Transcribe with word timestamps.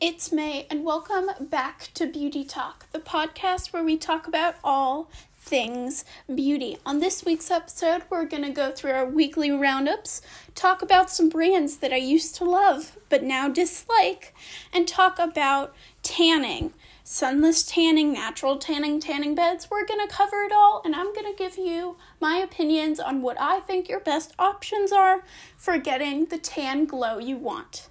it's 0.00 0.32
May, 0.32 0.66
and 0.70 0.84
welcome 0.84 1.30
back 1.40 1.90
to 1.94 2.06
Beauty 2.06 2.42
Talk, 2.42 2.90
the 2.90 2.98
podcast 2.98 3.72
where 3.72 3.84
we 3.84 3.96
talk 3.96 4.26
about 4.26 4.56
all 4.64 5.10
things 5.36 6.04
beauty. 6.34 6.78
On 6.84 6.98
this 6.98 7.24
week's 7.24 7.50
episode, 7.50 8.02
we're 8.10 8.24
going 8.24 8.42
to 8.42 8.50
go 8.50 8.72
through 8.72 8.92
our 8.92 9.06
weekly 9.06 9.50
roundups, 9.50 10.22
talk 10.54 10.82
about 10.82 11.10
some 11.10 11.28
brands 11.28 11.76
that 11.76 11.92
I 11.92 11.96
used 11.96 12.34
to 12.36 12.44
love 12.44 12.96
but 13.08 13.22
now 13.22 13.48
dislike, 13.48 14.34
and 14.72 14.88
talk 14.88 15.18
about 15.18 15.74
tanning. 16.02 16.72
Sunless 17.04 17.62
tanning, 17.62 18.12
natural 18.12 18.56
tanning, 18.56 18.98
tanning 18.98 19.34
beds. 19.34 19.68
We're 19.70 19.86
going 19.86 20.06
to 20.06 20.12
cover 20.12 20.42
it 20.42 20.52
all, 20.52 20.80
and 20.84 20.94
I'm 20.96 21.12
going 21.12 21.30
to 21.30 21.38
give 21.38 21.58
you 21.58 21.96
my 22.20 22.36
opinions 22.36 22.98
on 22.98 23.20
what 23.20 23.38
I 23.38 23.60
think 23.60 23.88
your 23.88 24.00
best 24.00 24.32
options 24.38 24.90
are 24.90 25.22
for 25.56 25.76
getting 25.78 26.26
the 26.26 26.38
tan 26.38 26.86
glow 26.86 27.18
you 27.18 27.36
want. 27.36 27.88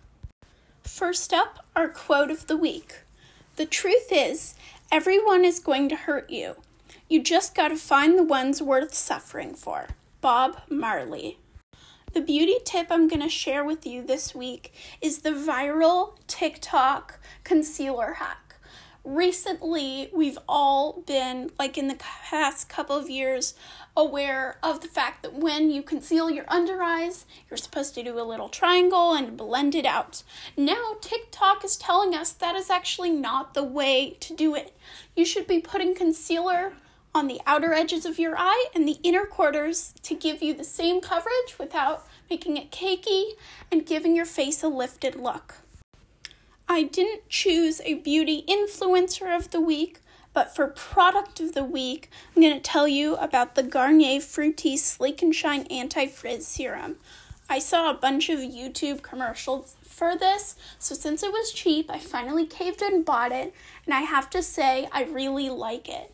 First 0.84 1.34
up, 1.34 1.66
our 1.76 1.88
quote 1.88 2.30
of 2.30 2.48
the 2.48 2.58
week 2.58 3.02
The 3.56 3.66
truth 3.66 4.10
is, 4.12 4.54
everyone 4.92 5.46
is 5.46 5.60
going 5.60 5.90
to 5.90 5.96
hurt 5.96 6.30
you. 6.30 6.58
You 7.10 7.24
just 7.24 7.56
gotta 7.56 7.78
find 7.78 8.18
the 8.18 8.24
ones 8.24 8.62
worth 8.62 8.94
suffering 8.94 9.56
for. 9.56 9.88
Bob 10.22 10.62
Marley. 10.70 11.40
The 12.14 12.22
beauty 12.22 12.58
tip 12.64 12.88
I'm 12.92 13.08
going 13.08 13.22
to 13.22 13.30
share 13.30 13.64
with 13.64 13.88
you 13.88 14.06
this 14.06 14.36
week 14.36 14.72
is 15.02 15.20
the 15.20 15.32
viral 15.32 16.18
TikTok 16.28 17.20
concealer 17.44 18.16
hack 18.16 18.44
recently 19.04 20.10
we've 20.14 20.38
all 20.48 21.04
been 21.06 21.52
like 21.60 21.78
in 21.78 21.88
the 21.88 21.96
past 21.96 22.70
couple 22.70 22.96
of 22.96 23.10
years 23.10 23.54
aware 23.96 24.58
of 24.64 24.82
the 24.82 24.88
fact 24.88 25.22
that 25.22 25.34
when 25.34 25.70
you 25.70 25.84
conceal 25.84 26.30
your 26.30 26.46
under 26.48 26.82
eyes 26.82 27.26
you're 27.50 27.58
supposed 27.58 27.94
to 27.94 28.04
do 28.04 28.20
a 28.20 28.24
little 28.24 28.50
triangle 28.50 29.14
and 29.14 29.38
blend 29.38 29.76
it 29.76 29.86
out. 29.86 30.24
Now 30.58 30.96
tiktok 31.00 31.64
is 31.64 31.76
telling 31.76 32.16
us 32.16 32.32
that 32.32 32.56
is 32.56 32.70
actually 32.70 33.12
not 33.12 33.54
the 33.54 33.64
way 33.64 34.18
to 34.20 34.36
do 34.36 34.56
it. 34.56 34.76
You 35.16 35.26
should 35.26 35.46
be 35.46 35.60
putting 35.60 35.94
concealer 35.94 36.74
on 37.16 37.28
the 37.28 37.42
outer 37.46 37.74
edges 37.74 38.06
of 38.06 38.18
your 38.18 38.36
eye 38.38 38.66
and 38.74 38.88
the 38.88 38.98
inner 39.04 39.26
quarters 39.26 39.94
to 40.02 40.16
give 40.16 40.42
you 40.42 40.54
the 40.54 40.64
same 40.64 41.00
coverage 41.00 41.60
without 41.60 42.08
making 42.30 42.58
it 42.58 42.72
cakey 42.72 43.34
and 43.72 43.86
giving 43.86 44.16
your 44.16 44.26
face 44.26 44.64
a 44.64 44.68
lifted 44.68 45.16
look. 45.16 45.56
I 46.68 46.84
didn't 46.84 47.30
choose 47.30 47.82
a 47.82 47.96
beauty 47.96 48.44
influencer 48.48 49.36
of 49.36 49.52
the 49.52 49.62
week, 49.62 50.00
but 50.34 50.56
for 50.56 50.68
product 50.68 51.40
of 51.40 51.54
the 51.54 51.64
week, 51.64 52.10
I'm 52.36 52.42
going 52.42 52.56
to 52.56 52.60
tell 52.60 52.88
you 52.88 53.16
about 53.16 53.56
the 53.56 53.64
Garnier 53.64 54.20
Fructis 54.20 54.80
Sleek 54.80 55.22
and 55.22 55.34
Shine 55.34 55.68
Anti 55.68 56.08
Frizz 56.08 56.48
Serum. 56.48 56.98
I 57.50 57.60
saw 57.60 57.90
a 57.90 57.96
bunch 57.96 58.30
of 58.30 58.40
YouTube 58.40 59.02
commercials 59.02 59.76
for 59.84 60.18
this, 60.18 60.56
so 60.80 60.96
since 60.96 61.22
it 61.22 61.32
was 61.32 61.52
cheap, 61.52 61.92
I 61.92 62.00
finally 62.00 62.46
caved 62.46 62.82
and 62.82 63.06
bought 63.06 63.32
it, 63.32 63.54
and 63.86 63.94
I 63.94 64.02
have 64.02 64.30
to 64.32 64.42
say, 64.42 64.88
I 64.92 65.04
really 65.04 65.50
like 65.50 65.88
it. 65.88 66.14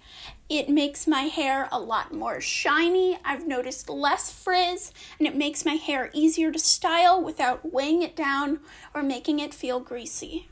It 0.50 0.68
makes 0.68 1.08
my 1.08 1.24
hair 1.24 1.70
a 1.72 1.80
lot 1.80 2.14
more 2.14 2.42
shiny. 2.42 3.20
I've 3.24 3.48
noticed 3.48 3.90
less 3.90 4.32
frizz, 4.32 4.92
and 5.18 5.28
it 5.28 5.36
makes 5.36 5.64
my 5.64 5.76
hair 5.76 6.10
easier 6.12 6.52
to 6.52 6.60
style 6.60 7.22
without 7.24 7.72
weighing 7.72 8.02
it 8.02 8.16
down 8.16 8.60
or 8.94 9.04
making 9.04 9.40
it 9.40 9.54
feel 9.54 9.80
greasy. 9.80 10.50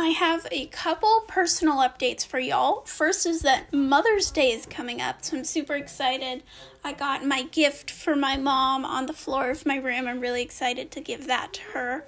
I 0.00 0.10
have 0.10 0.46
a 0.52 0.66
couple 0.66 1.24
personal 1.26 1.78
updates 1.78 2.24
for 2.24 2.38
y'all. 2.38 2.82
First 2.82 3.26
is 3.26 3.42
that 3.42 3.72
Mother's 3.72 4.30
Day 4.30 4.52
is 4.52 4.64
coming 4.64 5.00
up, 5.00 5.24
so 5.24 5.36
I'm 5.36 5.42
super 5.42 5.74
excited. 5.74 6.44
I 6.84 6.92
got 6.92 7.26
my 7.26 7.42
gift 7.42 7.90
for 7.90 8.14
my 8.14 8.36
mom 8.36 8.84
on 8.84 9.06
the 9.06 9.12
floor 9.12 9.50
of 9.50 9.66
my 9.66 9.74
room. 9.74 10.06
I'm 10.06 10.20
really 10.20 10.40
excited 10.40 10.92
to 10.92 11.00
give 11.00 11.26
that 11.26 11.52
to 11.54 11.62
her. 11.72 12.04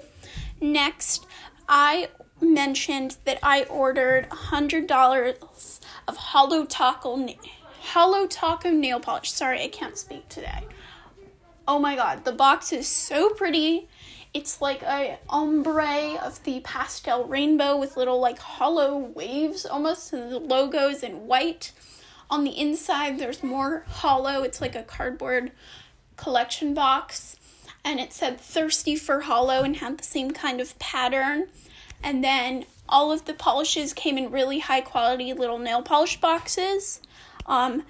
Next, 0.60 1.26
I 1.68 2.10
mentioned 2.40 3.16
that 3.24 3.40
I 3.42 3.64
ordered 3.64 4.30
$100 4.30 5.80
of 6.06 6.16
Holo 6.16 6.66
Taco, 6.66 7.26
Holo 7.80 8.28
Taco 8.28 8.70
nail 8.70 9.00
polish. 9.00 9.32
Sorry, 9.32 9.64
I 9.64 9.68
can't 9.68 9.98
speak 9.98 10.28
today. 10.28 10.64
Oh 11.66 11.80
my 11.80 11.96
god, 11.96 12.24
the 12.24 12.30
box 12.30 12.72
is 12.72 12.86
so 12.86 13.30
pretty. 13.30 13.88
It's 14.32 14.60
like 14.60 14.82
a 14.82 15.18
ombre 15.28 16.18
of 16.22 16.42
the 16.44 16.60
pastel 16.60 17.24
rainbow 17.24 17.76
with 17.76 17.96
little 17.96 18.20
like 18.20 18.38
holo 18.38 18.96
waves 18.96 19.66
almost, 19.66 20.12
and 20.12 20.30
the 20.30 20.38
logos 20.38 21.02
in 21.02 21.26
white. 21.26 21.72
On 22.28 22.44
the 22.44 22.56
inside, 22.56 23.18
there's 23.18 23.42
more 23.42 23.84
holo. 23.88 24.42
It's 24.42 24.60
like 24.60 24.76
a 24.76 24.84
cardboard 24.84 25.50
collection 26.16 26.74
box 26.74 27.36
and 27.84 27.98
it 27.98 28.12
said 28.12 28.40
thirsty 28.40 28.94
for 28.96 29.22
holo 29.22 29.62
and 29.62 29.76
had 29.76 29.98
the 29.98 30.04
same 30.04 30.30
kind 30.30 30.60
of 30.60 30.78
pattern 30.78 31.48
and 32.02 32.22
then 32.22 32.64
all 32.88 33.10
of 33.10 33.24
the 33.24 33.34
polishes 33.34 33.92
came 33.92 34.18
in 34.18 34.30
really 34.30 34.58
high 34.58 34.80
quality 34.80 35.32
little 35.32 35.58
nail 35.58 35.82
polish 35.82 36.20
boxes 36.20 37.00
um, 37.46 37.82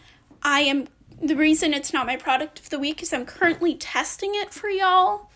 i 0.42 0.60
am 0.60 0.86
the 1.20 1.34
reason 1.34 1.74
it's 1.74 1.92
not 1.92 2.06
my 2.06 2.16
product 2.16 2.60
of 2.60 2.70
the 2.70 2.78
week 2.78 3.02
is 3.02 3.12
i'm 3.12 3.26
currently 3.26 3.74
testing 3.74 4.32
it 4.34 4.52
for 4.54 4.68
y'all 4.68 5.29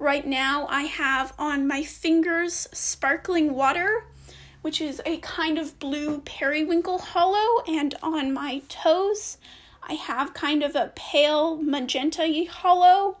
right 0.00 0.26
now 0.26 0.66
i 0.68 0.82
have 0.82 1.32
on 1.38 1.68
my 1.68 1.84
fingers 1.84 2.66
sparkling 2.72 3.54
water 3.54 4.04
which 4.62 4.80
is 4.80 5.00
a 5.06 5.18
kind 5.18 5.56
of 5.58 5.78
blue 5.78 6.20
periwinkle 6.22 6.98
holo 6.98 7.62
and 7.68 7.94
on 8.02 8.32
my 8.32 8.60
toes 8.68 9.38
i 9.84 9.92
have 9.92 10.34
kind 10.34 10.64
of 10.64 10.74
a 10.74 10.92
pale 10.96 11.56
magenta 11.56 12.44
holo 12.50 13.16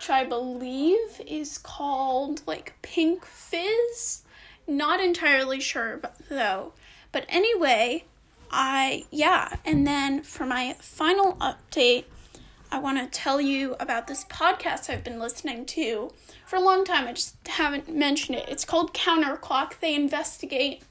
which 0.00 0.08
I 0.08 0.24
believe 0.24 1.20
is 1.26 1.58
called 1.58 2.40
like 2.46 2.72
Pink 2.80 3.26
Fizz. 3.26 4.22
Not 4.66 4.98
entirely 4.98 5.60
sure 5.60 5.98
but, 5.98 6.16
though. 6.30 6.72
But 7.12 7.26
anyway, 7.28 8.04
I, 8.50 9.04
yeah, 9.10 9.58
and 9.62 9.86
then 9.86 10.22
for 10.22 10.46
my 10.46 10.74
final 10.78 11.34
update, 11.34 12.04
I 12.72 12.78
want 12.78 12.98
to 12.98 13.18
tell 13.18 13.40
you 13.40 13.74
about 13.80 14.06
this 14.06 14.24
podcast 14.24 14.88
I've 14.88 15.02
been 15.02 15.18
listening 15.18 15.66
to 15.66 16.12
for 16.46 16.56
a 16.56 16.60
long 16.60 16.84
time. 16.84 17.08
I 17.08 17.12
just 17.12 17.34
haven't 17.48 17.88
mentioned 17.88 18.38
it. 18.38 18.48
It's 18.48 18.64
called 18.64 18.94
Counterclock. 18.94 19.80
They 19.80 19.94
investigate 19.94 20.82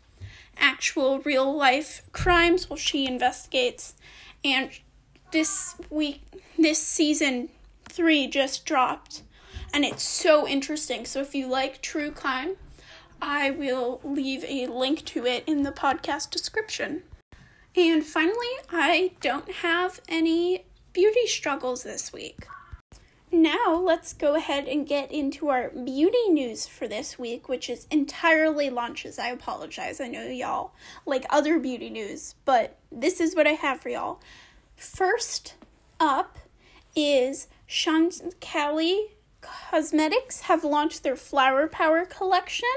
actual 0.57 1.19
real 1.19 1.55
life 1.55 2.01
crimes 2.11 2.69
while 2.69 2.77
she 2.77 3.07
investigates. 3.07 3.93
And 4.43 4.71
this 5.31 5.75
week, 5.89 6.21
this 6.57 6.81
season, 6.81 7.47
3 7.85 8.27
just 8.27 8.65
dropped 8.65 9.23
and 9.73 9.85
it's 9.85 10.03
so 10.03 10.47
interesting. 10.47 11.05
So 11.05 11.21
if 11.21 11.33
you 11.33 11.47
like 11.47 11.81
true 11.81 12.11
crime, 12.11 12.55
I 13.21 13.51
will 13.51 14.01
leave 14.03 14.43
a 14.45 14.67
link 14.67 15.05
to 15.05 15.25
it 15.25 15.43
in 15.47 15.63
the 15.63 15.71
podcast 15.71 16.29
description. 16.29 17.03
And 17.75 18.03
finally, 18.03 18.47
I 18.69 19.11
don't 19.21 19.51
have 19.51 20.01
any 20.09 20.65
beauty 20.93 21.27
struggles 21.27 21.83
this 21.83 22.11
week. 22.13 22.45
Now, 23.31 23.75
let's 23.75 24.13
go 24.13 24.35
ahead 24.35 24.67
and 24.67 24.87
get 24.87 25.11
into 25.11 25.49
our 25.49 25.69
beauty 25.69 26.29
news 26.29 26.65
for 26.65 26.87
this 26.87 27.19
week, 27.19 27.47
which 27.47 27.69
is 27.69 27.85
entirely 27.91 28.71
launches. 28.71 29.19
I 29.19 29.27
apologize. 29.27 30.01
I 30.01 30.07
know 30.07 30.25
y'all 30.25 30.73
like 31.05 31.25
other 31.29 31.59
beauty 31.59 31.91
news, 31.91 32.33
but 32.43 32.77
this 32.91 33.19
is 33.19 33.35
what 33.35 33.45
I 33.45 33.51
have 33.51 33.81
for 33.81 33.89
y'all. 33.89 34.19
First 34.75 35.53
up 35.99 36.39
is 36.95 37.47
Chantecaille 37.67 39.09
Cosmetics 39.41 40.41
have 40.41 40.63
launched 40.63 41.03
their 41.03 41.15
Flower 41.15 41.67
Power 41.67 42.05
collection, 42.05 42.67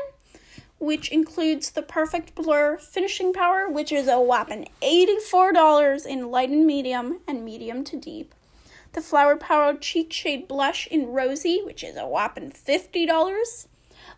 which 0.82 1.12
includes 1.12 1.70
the 1.70 1.80
Perfect 1.80 2.34
Blur 2.34 2.76
Finishing 2.76 3.32
Power, 3.32 3.68
which 3.68 3.92
is 3.92 4.08
a 4.08 4.20
whopping 4.20 4.66
$84 4.82 6.04
in 6.04 6.28
light 6.28 6.50
and 6.50 6.66
medium 6.66 7.20
and 7.28 7.44
medium 7.44 7.84
to 7.84 7.96
deep. 7.96 8.34
The 8.92 9.00
Flower 9.00 9.36
Power 9.36 9.74
Cheek 9.74 10.12
Shade 10.12 10.48
Blush 10.48 10.88
in 10.88 11.12
Rosy, 11.12 11.62
which 11.64 11.84
is 11.84 11.96
a 11.96 12.08
whopping 12.08 12.50
$50. 12.50 13.66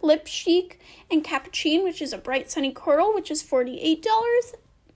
Lip 0.01 0.27
Chic 0.27 0.81
and 1.11 1.23
Cappuccino, 1.23 1.85
which 1.85 2.01
is 2.01 2.15
a 2.15 2.19
bright 2.19 2.51
sunny 2.51 2.73
coral, 2.73 3.13
which 3.13 3.31
is 3.31 3.43
$48. 3.43 4.03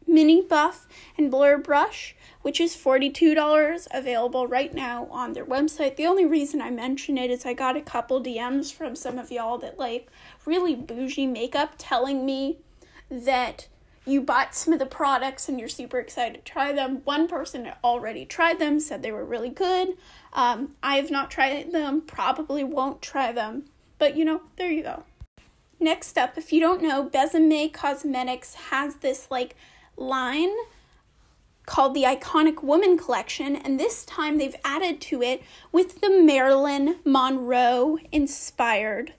Mini 0.09 0.41
Buff 0.41 0.89
and 1.19 1.31
Blur 1.31 1.59
Brush, 1.59 2.17
which 2.41 2.61
is 2.61 2.75
$42 2.75 3.87
available 3.91 4.47
right 4.47 4.73
now 4.73 5.07
on 5.11 5.35
their 5.35 5.45
website. 5.45 5.97
The 5.97 6.07
only 6.07 6.25
reason 6.25 6.63
I 6.63 6.71
mention 6.71 7.19
it 7.19 7.31
is 7.31 7.45
I 7.45 7.53
got 7.53 7.77
a 7.77 7.83
couple 7.83 8.23
DMs 8.23 8.73
from 8.73 8.97
some 8.97 9.19
of 9.19 9.31
y'all 9.31 9.59
that 9.59 9.79
like 9.79 10.09
really 10.49 10.75
bougie 10.75 11.27
makeup 11.27 11.75
telling 11.79 12.27
me 12.27 12.57
that 13.11 13.69
you 14.07 14.23
bought 14.23 14.55
some 14.55 14.73
of 14.73 14.79
the 14.79 14.87
products 14.87 15.49
and 15.49 15.61
you're 15.61 15.69
super 15.69 15.99
excited 15.99 16.45
to 16.45 16.53
try 16.53 16.73
them. 16.73 17.03
One 17.05 17.29
person 17.29 17.71
already 17.85 18.25
tried 18.25 18.59
them, 18.59 18.81
said 18.81 19.03
they 19.03 19.13
were 19.13 19.25
really 19.25 19.51
good. 19.51 19.97
Um, 20.33 20.75
I 20.83 20.97
have 20.97 21.11
not 21.11 21.31
tried 21.31 21.73
them, 21.73 22.01
probably 22.01 22.65
won't 22.65 23.03
try 23.03 23.33
them, 23.33 23.65
but 23.99 24.17
you 24.17 24.25
know, 24.25 24.41
there 24.57 24.71
you 24.71 24.83
go. 24.83 25.05
Next 25.79 26.17
up, 26.17 26.39
if 26.39 26.53
you 26.53 26.61
don't 26.61 26.83
know, 26.83 27.09
Besame 27.09 27.73
Cosmetics 27.73 28.55
has 28.55 28.97
this 28.97 29.31
like 29.31 29.55
line 29.97 30.55
called 31.67 31.93
the 31.93 32.05
Iconic 32.05 32.63
Woman 32.63 32.97
Collection, 32.97 33.55
and 33.55 33.79
this 33.79 34.07
time 34.07 34.39
they've 34.39 34.57
added 34.65 35.03
to 35.03 35.23
it 35.23 35.43
with 35.71 36.01
the 36.01 36.09
Marilyn 36.09 36.97
Monroe 37.05 37.99
inspired 38.11 39.13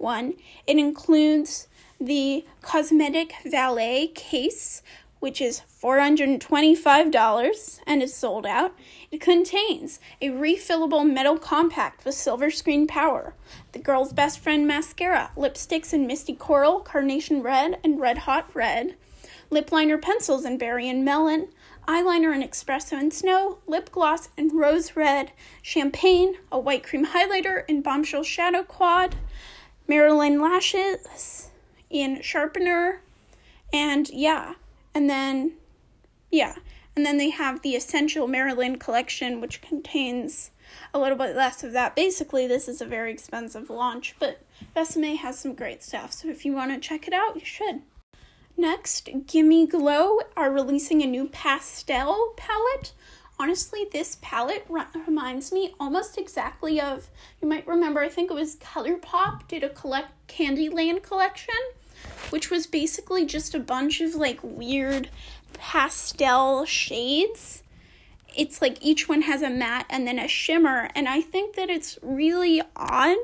one. 0.00 0.34
It 0.66 0.78
includes 0.78 1.68
the 2.00 2.44
Cosmetic 2.62 3.34
Valet 3.44 4.08
case, 4.08 4.82
which 5.18 5.40
is 5.40 5.62
$425 5.82 7.80
and 7.86 8.02
is 8.02 8.14
sold 8.14 8.46
out. 8.46 8.74
It 9.10 9.20
contains 9.20 10.00
a 10.20 10.30
refillable 10.30 11.10
metal 11.10 11.38
compact 11.38 12.04
with 12.04 12.14
silver 12.14 12.50
screen 12.50 12.86
power, 12.86 13.34
the 13.72 13.78
girl's 13.78 14.14
best 14.14 14.38
friend 14.38 14.66
mascara, 14.66 15.30
lipsticks 15.36 15.92
in 15.92 16.06
Misty 16.06 16.34
Coral, 16.34 16.80
Carnation 16.80 17.42
Red, 17.42 17.78
and 17.84 18.00
Red 18.00 18.18
Hot 18.18 18.48
Red, 18.54 18.96
lip 19.50 19.70
liner 19.70 19.98
pencils 19.98 20.46
in 20.46 20.56
Berry 20.56 20.88
and 20.88 21.04
Melon, 21.04 21.48
eyeliner 21.86 22.34
in 22.34 22.42
Espresso 22.42 22.98
and 22.98 23.12
Snow, 23.12 23.58
lip 23.66 23.90
gloss 23.92 24.28
in 24.36 24.56
Rose 24.56 24.96
Red, 24.96 25.32
champagne, 25.60 26.36
a 26.50 26.58
white 26.58 26.82
cream 26.82 27.06
highlighter 27.06 27.64
in 27.68 27.82
Bombshell 27.82 28.22
Shadow 28.22 28.62
Quad, 28.62 29.16
Marilyn 29.90 30.40
lashes 30.40 31.50
in 31.90 32.22
Sharpener, 32.22 33.02
and 33.72 34.08
yeah, 34.08 34.54
and 34.94 35.10
then 35.10 35.54
yeah, 36.30 36.54
and 36.94 37.04
then 37.04 37.18
they 37.18 37.30
have 37.30 37.62
the 37.62 37.74
Essential 37.74 38.28
Marilyn 38.28 38.78
collection, 38.78 39.40
which 39.40 39.60
contains 39.60 40.52
a 40.94 41.00
little 41.00 41.18
bit 41.18 41.34
less 41.34 41.64
of 41.64 41.72
that. 41.72 41.96
Basically, 41.96 42.46
this 42.46 42.68
is 42.68 42.80
a 42.80 42.86
very 42.86 43.10
expensive 43.10 43.68
launch, 43.68 44.14
but 44.20 44.44
Besame 44.76 45.16
has 45.16 45.40
some 45.40 45.54
great 45.54 45.82
stuff, 45.82 46.12
so 46.12 46.28
if 46.28 46.44
you 46.44 46.52
want 46.52 46.72
to 46.72 46.88
check 46.88 47.08
it 47.08 47.12
out, 47.12 47.34
you 47.34 47.44
should. 47.44 47.82
Next, 48.56 49.08
Gimme 49.26 49.66
Glow 49.66 50.20
are 50.36 50.52
releasing 50.52 51.02
a 51.02 51.06
new 51.06 51.26
pastel 51.26 52.34
palette. 52.36 52.92
Honestly, 53.40 53.86
this 53.90 54.18
palette 54.20 54.66
reminds 54.68 55.50
me 55.50 55.74
almost 55.80 56.18
exactly 56.18 56.78
of, 56.78 57.08
you 57.40 57.48
might 57.48 57.66
remember, 57.66 58.00
I 58.00 58.10
think 58.10 58.30
it 58.30 58.34
was 58.34 58.56
ColourPop 58.56 59.48
did 59.48 59.64
a 59.64 59.70
collect 59.70 60.10
Candyland 60.28 61.02
collection, 61.02 61.54
which 62.28 62.50
was 62.50 62.66
basically 62.66 63.24
just 63.24 63.54
a 63.54 63.58
bunch 63.58 64.02
of 64.02 64.14
like 64.14 64.40
weird 64.42 65.08
pastel 65.54 66.66
shades. 66.66 67.62
It's 68.36 68.60
like 68.60 68.76
each 68.82 69.08
one 69.08 69.22
has 69.22 69.40
a 69.40 69.48
matte 69.48 69.86
and 69.88 70.06
then 70.06 70.18
a 70.18 70.28
shimmer, 70.28 70.90
and 70.94 71.08
I 71.08 71.22
think 71.22 71.56
that 71.56 71.70
it's 71.70 71.98
really 72.02 72.60
odd 72.76 73.16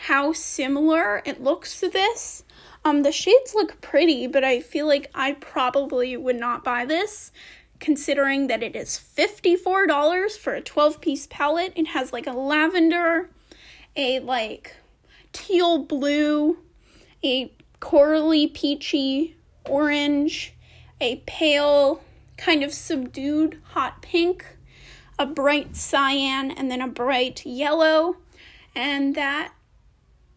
how 0.00 0.34
similar 0.34 1.22
it 1.24 1.42
looks 1.42 1.80
to 1.80 1.88
this. 1.88 2.44
Um, 2.84 3.04
the 3.04 3.12
shades 3.12 3.54
look 3.54 3.80
pretty, 3.80 4.26
but 4.26 4.44
I 4.44 4.60
feel 4.60 4.86
like 4.86 5.10
I 5.14 5.32
probably 5.32 6.14
would 6.18 6.38
not 6.38 6.62
buy 6.62 6.84
this 6.84 7.32
considering 7.80 8.46
that 8.46 8.62
it 8.62 8.76
is 8.76 9.00
$54 9.16 10.36
for 10.36 10.54
a 10.54 10.60
12 10.60 11.00
piece 11.00 11.26
palette. 11.26 11.72
It 11.74 11.88
has 11.88 12.12
like 12.12 12.26
a 12.26 12.32
lavender, 12.32 13.30
a 13.96 14.20
like 14.20 14.76
teal 15.32 15.78
blue, 15.78 16.58
a 17.24 17.52
corally 17.80 18.46
peachy 18.46 19.36
orange, 19.64 20.54
a 21.00 21.16
pale 21.26 22.02
kind 22.36 22.62
of 22.62 22.72
subdued 22.72 23.60
hot 23.70 24.02
pink, 24.02 24.44
a 25.18 25.26
bright 25.26 25.76
cyan, 25.76 26.50
and 26.50 26.70
then 26.70 26.80
a 26.80 26.88
bright 26.88 27.44
yellow. 27.44 28.16
And 28.74 29.14
that 29.14 29.52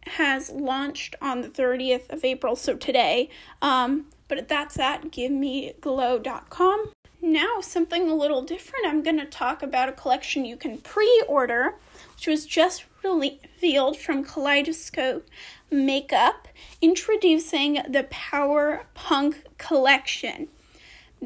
has 0.06 0.50
launched 0.50 1.16
on 1.20 1.40
the 1.40 1.48
30th 1.48 2.10
of 2.10 2.24
April, 2.24 2.56
so 2.56 2.74
today. 2.74 3.30
Um, 3.62 4.06
but 4.28 4.48
that's 4.48 4.78
at 4.78 5.10
givemeglow.com. 5.10 6.90
Now, 7.26 7.62
something 7.62 8.10
a 8.10 8.14
little 8.14 8.42
different. 8.42 8.86
I'm 8.86 9.02
going 9.02 9.18
to 9.18 9.24
talk 9.24 9.62
about 9.62 9.88
a 9.88 9.92
collection 9.92 10.44
you 10.44 10.58
can 10.58 10.76
pre 10.76 11.24
order, 11.26 11.76
which 12.14 12.26
was 12.26 12.44
just 12.44 12.84
revealed 13.02 13.96
from 13.96 14.24
Kaleidoscope 14.24 15.26
Makeup, 15.70 16.48
introducing 16.82 17.80
the 17.88 18.06
Power 18.10 18.84
Punk 18.92 19.42
collection 19.56 20.48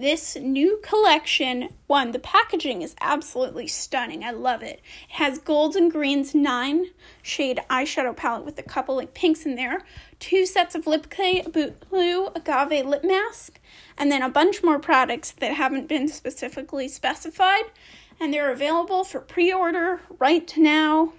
this 0.01 0.37
new 0.37 0.81
collection, 0.83 1.71
one, 1.87 2.13
the 2.13 2.19
packaging 2.19 2.83
is 2.83 2.95
absolutely 3.01 3.67
stunning. 3.67 4.23
I 4.23 4.31
love 4.31 4.63
it. 4.63 4.81
It 5.09 5.15
has 5.15 5.39
golds 5.39 5.77
and 5.77 5.91
greens, 5.91 6.35
nine 6.35 6.87
shade 7.23 7.61
eyeshadow 7.69 8.17
palette 8.17 8.45
with 8.45 8.59
a 8.59 8.63
couple 8.63 8.97
like 8.97 9.15
pinks 9.15 9.45
in 9.45 9.55
there, 9.57 9.85
two 10.19 10.47
sets 10.47 10.75
of 10.75 10.87
lip 10.87 11.11
clay, 11.11 11.43
blue 11.43 12.29
agave 12.29 12.87
lip 12.87 13.05
mask, 13.05 13.61
and 13.97 14.11
then 14.11 14.23
a 14.23 14.29
bunch 14.29 14.63
more 14.63 14.79
products 14.79 15.33
that 15.33 15.55
haven't 15.55 15.89
been 15.89 16.09
specifically 16.09 16.89
specified. 16.89 17.65
And 18.21 18.33
they're 18.33 18.53
available 18.53 19.05
for 19.05 19.21
pre 19.21 19.53
order 19.53 20.01
right 20.19 20.53
now. 20.57 21.13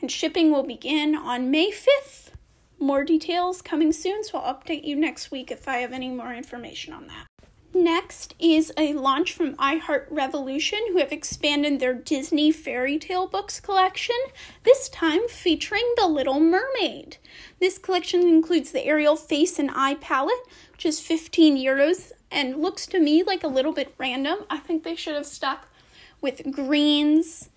And 0.00 0.10
shipping 0.10 0.50
will 0.50 0.62
begin 0.62 1.14
on 1.14 1.50
May 1.50 1.70
5th. 1.70 2.30
More 2.80 3.02
details 3.02 3.60
coming 3.60 3.92
soon, 3.92 4.22
so 4.22 4.38
I'll 4.38 4.54
update 4.54 4.84
you 4.84 4.94
next 4.94 5.30
week 5.30 5.50
if 5.50 5.66
I 5.66 5.78
have 5.78 5.92
any 5.92 6.08
more 6.08 6.32
information 6.32 6.92
on 6.92 7.08
that. 7.08 7.27
Next 7.74 8.34
is 8.38 8.72
a 8.78 8.94
launch 8.94 9.32
from 9.32 9.54
iHeart 9.56 10.06
Revolution, 10.10 10.78
who 10.88 10.98
have 10.98 11.12
expanded 11.12 11.78
their 11.78 11.92
Disney 11.92 12.50
fairy 12.50 12.98
tale 12.98 13.26
books 13.26 13.60
collection, 13.60 14.16
this 14.64 14.88
time 14.88 15.28
featuring 15.28 15.84
The 15.96 16.06
Little 16.06 16.40
Mermaid. 16.40 17.18
This 17.60 17.78
collection 17.78 18.22
includes 18.22 18.72
the 18.72 18.86
Ariel 18.86 19.16
Face 19.16 19.58
and 19.58 19.70
Eye 19.74 19.96
palette, 19.96 20.34
which 20.72 20.86
is 20.86 21.00
15 21.00 21.56
euros 21.56 22.12
and 22.30 22.60
looks 22.62 22.86
to 22.86 23.00
me 23.00 23.22
like 23.22 23.44
a 23.44 23.48
little 23.48 23.72
bit 23.72 23.94
random. 23.98 24.38
I 24.48 24.58
think 24.58 24.82
they 24.82 24.96
should 24.96 25.14
have 25.14 25.26
stuck 25.26 25.68
with 26.20 26.50
greens 26.50 27.50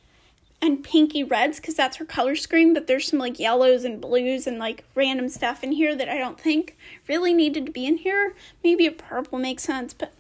and 0.62 0.84
pinky 0.84 1.24
reds 1.24 1.60
because 1.60 1.76
that's 1.76 1.98
her 1.98 2.06
color 2.06 2.36
scheme, 2.36 2.74
but 2.74 2.88
there's 2.88 3.08
some 3.08 3.20
like 3.20 3.40
yellows 3.40 3.84
and 3.84 4.00
blues 4.00 4.46
and 4.46 4.60
like 4.60 4.84
random 4.96 5.28
stuff 5.30 5.64
in 5.64 5.72
here 5.72 5.96
that 5.96 6.10
I 6.10 6.18
don't 6.18 6.40
think 6.40 6.78
really 7.08 7.34
needed 7.34 7.66
to 7.66 7.72
be 7.72 7.86
in 7.86 7.98
here. 7.98 8.36
Maybe 8.64 8.86
a 8.86 8.92
purple 8.92 9.40
makes 9.40 9.64
sense, 9.64 9.94
but 9.94 10.14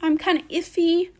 I'm 0.00 0.18
kind 0.18 0.38
of 0.38 0.48
iffy 0.48 1.10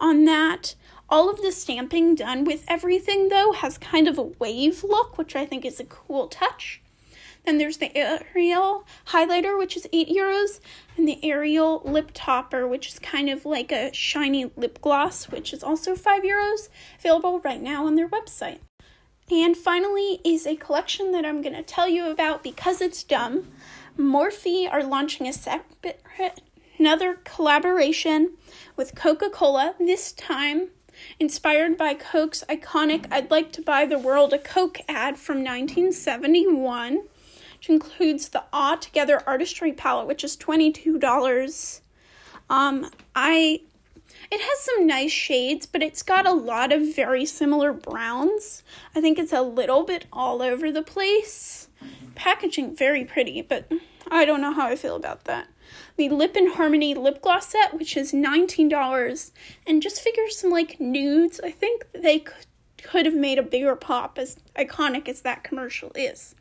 on 0.00 0.24
that. 0.24 0.74
All 1.08 1.28
of 1.28 1.42
the 1.42 1.52
stamping 1.52 2.14
done 2.14 2.44
with 2.44 2.64
everything 2.66 3.28
though 3.28 3.52
has 3.52 3.76
kind 3.76 4.08
of 4.08 4.18
a 4.18 4.22
wave 4.22 4.82
look, 4.82 5.18
which 5.18 5.36
I 5.36 5.44
think 5.44 5.64
is 5.64 5.78
a 5.78 5.84
cool 5.84 6.26
touch. 6.28 6.81
Then 7.44 7.58
there's 7.58 7.78
the 7.78 7.96
Ariel 7.96 8.86
highlighter, 9.08 9.58
which 9.58 9.76
is 9.76 9.88
8 9.92 10.08
euros, 10.08 10.60
and 10.96 11.08
the 11.08 11.24
Ariel 11.24 11.82
lip 11.84 12.12
topper, 12.14 12.66
which 12.68 12.88
is 12.88 12.98
kind 12.98 13.28
of 13.28 13.44
like 13.44 13.72
a 13.72 13.92
shiny 13.92 14.50
lip 14.56 14.80
gloss, 14.80 15.28
which 15.28 15.52
is 15.52 15.62
also 15.64 15.96
5 15.96 16.22
euros, 16.22 16.68
available 16.98 17.40
right 17.40 17.60
now 17.60 17.86
on 17.86 17.96
their 17.96 18.08
website. 18.08 18.58
And 19.30 19.56
finally 19.56 20.20
is 20.24 20.46
a 20.46 20.56
collection 20.56 21.12
that 21.12 21.24
I'm 21.24 21.42
going 21.42 21.54
to 21.54 21.62
tell 21.62 21.88
you 21.88 22.10
about 22.10 22.42
because 22.42 22.80
it's 22.80 23.02
dumb. 23.02 23.48
Morphe 23.98 24.70
are 24.70 24.84
launching 24.84 25.26
a 25.26 25.32
separate 25.32 26.42
another 26.78 27.20
collaboration 27.24 28.32
with 28.76 28.94
Coca-Cola, 28.96 29.74
this 29.78 30.10
time 30.12 30.68
inspired 31.20 31.78
by 31.78 31.94
Coke's 31.94 32.44
iconic 32.48 33.06
I'd 33.10 33.30
like 33.30 33.52
to 33.52 33.62
buy 33.62 33.86
the 33.86 33.98
world 33.98 34.32
a 34.32 34.38
Coke 34.38 34.80
ad 34.88 35.16
from 35.16 35.38
1971 35.38 37.02
which 37.62 37.70
includes 37.70 38.30
the 38.30 38.42
All 38.52 38.76
Together 38.76 39.22
Artistry 39.24 39.72
palette, 39.72 40.08
which 40.08 40.24
is 40.24 40.36
$22. 40.36 41.80
Um, 42.50 42.90
I 43.14 43.60
it 44.32 44.40
has 44.40 44.58
some 44.58 44.84
nice 44.84 45.12
shades, 45.12 45.64
but 45.64 45.80
it's 45.80 46.02
got 46.02 46.26
a 46.26 46.32
lot 46.32 46.72
of 46.72 46.96
very 46.96 47.24
similar 47.24 47.72
browns. 47.72 48.64
I 48.96 49.00
think 49.00 49.16
it's 49.16 49.32
a 49.32 49.42
little 49.42 49.84
bit 49.84 50.06
all 50.12 50.42
over 50.42 50.72
the 50.72 50.82
place. 50.82 51.68
Packaging 52.16 52.74
very 52.74 53.04
pretty, 53.04 53.42
but 53.42 53.70
I 54.10 54.24
don't 54.24 54.40
know 54.40 54.52
how 54.52 54.66
I 54.66 54.74
feel 54.74 54.96
about 54.96 55.24
that. 55.26 55.46
The 55.96 56.08
Lip 56.08 56.34
and 56.34 56.54
Harmony 56.54 56.94
lip 56.94 57.22
gloss 57.22 57.46
set, 57.46 57.74
which 57.74 57.96
is 57.96 58.10
$19, 58.12 59.30
and 59.68 59.80
just 59.80 60.00
figures 60.00 60.36
some 60.36 60.50
like 60.50 60.80
nudes. 60.80 61.40
I 61.44 61.52
think 61.52 61.86
they 61.92 62.18
could, 62.18 62.46
could 62.82 63.06
have 63.06 63.14
made 63.14 63.38
a 63.38 63.42
bigger 63.42 63.76
pop 63.76 64.18
as 64.18 64.36
iconic 64.56 65.08
as 65.08 65.20
that 65.20 65.44
commercial 65.44 65.92
is. 65.94 66.34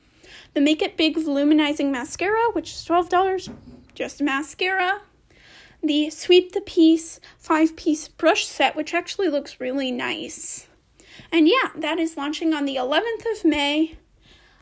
The 0.54 0.62
Make 0.62 0.82
It 0.82 0.98
Big 0.98 1.16
Voluminizing 1.16 1.92
Mascara, 1.92 2.52
which 2.54 2.72
is 2.72 2.86
$12, 2.86 3.52
just 3.94 4.22
mascara. 4.22 5.02
The 5.84 6.10
Sweep 6.10 6.52
the 6.52 6.62
Piece 6.62 7.20
five 7.38 7.76
piece 7.76 8.08
brush 8.08 8.46
set, 8.46 8.76
which 8.76 8.94
actually 8.94 9.30
looks 9.30 9.60
really 9.60 9.92
nice. 9.92 10.68
And 11.32 11.48
yeah, 11.48 11.70
that 11.76 12.00
is 12.00 12.18
launching 12.18 12.54
on 12.54 12.66
the 12.66 12.76
11th 12.76 13.32
of 13.32 13.46
May. 13.46 13.98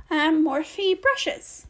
Um, 0.10 0.46
Morphe 0.46 1.00
brushes. 1.02 1.68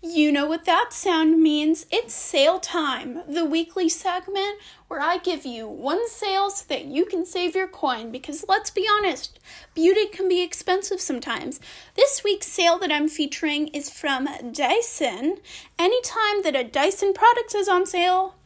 You 0.00 0.30
know 0.30 0.46
what 0.46 0.64
that 0.64 0.92
sound 0.92 1.42
means. 1.42 1.84
It's 1.90 2.14
sale 2.14 2.60
time, 2.60 3.22
the 3.28 3.44
weekly 3.44 3.88
segment 3.88 4.60
where 4.86 5.00
I 5.00 5.18
give 5.18 5.44
you 5.44 5.66
one 5.66 6.08
sale 6.08 6.50
so 6.50 6.64
that 6.68 6.84
you 6.84 7.04
can 7.04 7.26
save 7.26 7.56
your 7.56 7.66
coin. 7.66 8.12
Because 8.12 8.44
let's 8.48 8.70
be 8.70 8.86
honest, 8.88 9.40
beauty 9.74 10.06
can 10.06 10.28
be 10.28 10.40
expensive 10.40 11.00
sometimes. 11.00 11.58
This 11.96 12.22
week's 12.22 12.46
sale 12.46 12.78
that 12.78 12.92
I'm 12.92 13.08
featuring 13.08 13.68
is 13.68 13.90
from 13.90 14.28
Dyson. 14.52 15.38
Anytime 15.80 16.42
that 16.44 16.54
a 16.54 16.62
Dyson 16.62 17.12
product 17.12 17.56
is 17.56 17.68
on 17.68 17.84
sale, 17.84 18.36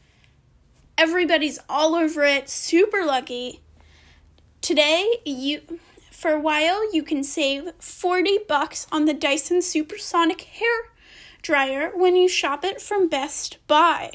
everybody's 0.97 1.59
all 1.69 1.95
over 1.95 2.25
it, 2.25 2.49
super 2.49 3.05
lucky. 3.05 3.61
Today, 4.63 5.17
you 5.27 5.61
for 6.11 6.31
a 6.31 6.41
while 6.41 6.95
you 6.95 7.03
can 7.03 7.23
save 7.23 7.73
40 7.79 8.39
bucks 8.49 8.87
on 8.91 9.05
the 9.05 9.13
Dyson 9.13 9.61
Supersonic 9.61 10.43
hair 10.43 10.92
dryer 11.43 11.91
when 11.95 12.17
you 12.17 12.29
shop 12.29 12.65
it 12.65 12.81
from 12.81 13.09
Best 13.09 13.59
Buy. 13.67 14.13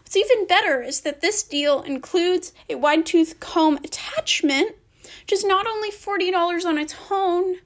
What's 0.00 0.16
even 0.16 0.46
better 0.46 0.80
is 0.80 1.00
that 1.02 1.20
this 1.20 1.42
deal 1.42 1.82
includes 1.82 2.52
a 2.70 2.76
wide 2.76 3.04
tooth 3.04 3.40
comb 3.40 3.76
attachment, 3.84 4.76
which 5.22 5.32
is 5.32 5.44
not 5.44 5.66
only 5.66 5.90
$40 5.90 6.64
on 6.64 6.78
its 6.78 6.94
own, 7.10 7.56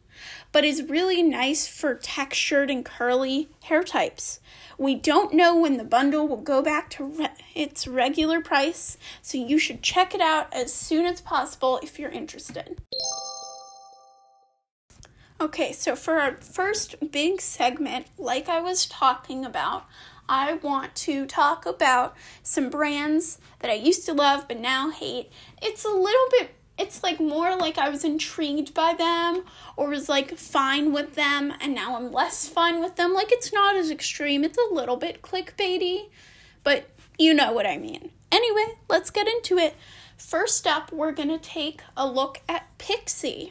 but 0.51 0.65
is 0.65 0.83
really 0.83 1.23
nice 1.23 1.67
for 1.67 1.95
textured 1.95 2.71
and 2.71 2.85
curly 2.85 3.49
hair 3.65 3.85
types. 3.85 4.41
We 4.77 4.95
don't 4.95 5.33
know 5.33 5.57
when 5.57 5.77
the 5.77 5.85
bundle 5.85 6.27
will 6.27 6.37
go 6.37 6.63
back 6.63 6.91
to 6.91 7.05
re- 7.05 7.29
its 7.55 7.87
regular 7.87 8.41
price, 8.41 8.99
so 9.21 9.39
you 9.39 9.59
should 9.59 9.83
check 9.83 10.15
it 10.15 10.21
out 10.21 10.53
as 10.53 10.73
soon 10.73 11.07
as 11.07 11.21
possible 11.21 11.79
if 11.83 11.99
you're 11.99 12.11
interested. 12.11 12.81
Okay, 15.43 15.73
so 15.73 15.97
for 15.97 16.21
our 16.21 16.37
first 16.37 17.11
big 17.11 17.41
segment, 17.41 18.07
like 18.17 18.49
I 18.49 18.61
was 18.61 18.87
talking 18.87 19.45
about, 19.45 19.87
I 20.29 20.53
want 20.53 20.95
to 20.95 21.27
talk 21.27 21.67
about 21.67 22.17
some 22.45 22.71
brands 22.71 23.39
that 23.59 23.69
I 23.69 23.75
used 23.75 24.07
to 24.07 24.15
love 24.15 24.47
but 24.47 24.61
now 24.61 24.91
hate. 24.91 25.33
It's 25.61 25.85
a 25.85 25.89
little 25.89 26.27
bit 26.31 26.55
it's 26.79 27.03
like 27.03 27.19
more 27.19 27.57
like 27.57 27.77
I 27.77 27.89
was 27.89 28.05
intrigued 28.05 28.73
by 28.73 28.95
them 28.95 29.45
or 29.77 29.89
was 29.89 30.09
like 30.09 30.39
fine 30.39 30.93
with 30.93 31.17
them 31.17 31.53
and 31.61 31.75
now 31.75 31.97
I'm 31.97 32.13
less 32.13 32.49
fine 32.49 32.81
with 32.81 32.95
them. 32.95 33.13
Like 33.13 33.33
it's 33.33 33.53
not 33.53 33.75
as 33.75 33.91
extreme. 33.91 34.45
It's 34.45 34.59
a 34.59 34.73
little 34.73 34.97
bit 34.97 35.23
clickbaity, 35.23 36.11
but 36.63 36.89
you 37.19 37.35
know 37.35 37.53
what 37.53 37.67
I 37.67 37.79
mean. 37.79 38.13
Anyway, 38.31 38.79
let's 38.89 39.11
get 39.11 39.27
into 39.27 39.59
it. 39.59 39.75
First 40.17 40.69
up, 40.69 40.93
we're 40.93 41.11
going 41.11 41.31
to 41.31 41.39
take 41.39 41.83
a 41.97 42.07
look 42.07 42.41
at 42.49 42.79
Pixi. 42.79 43.51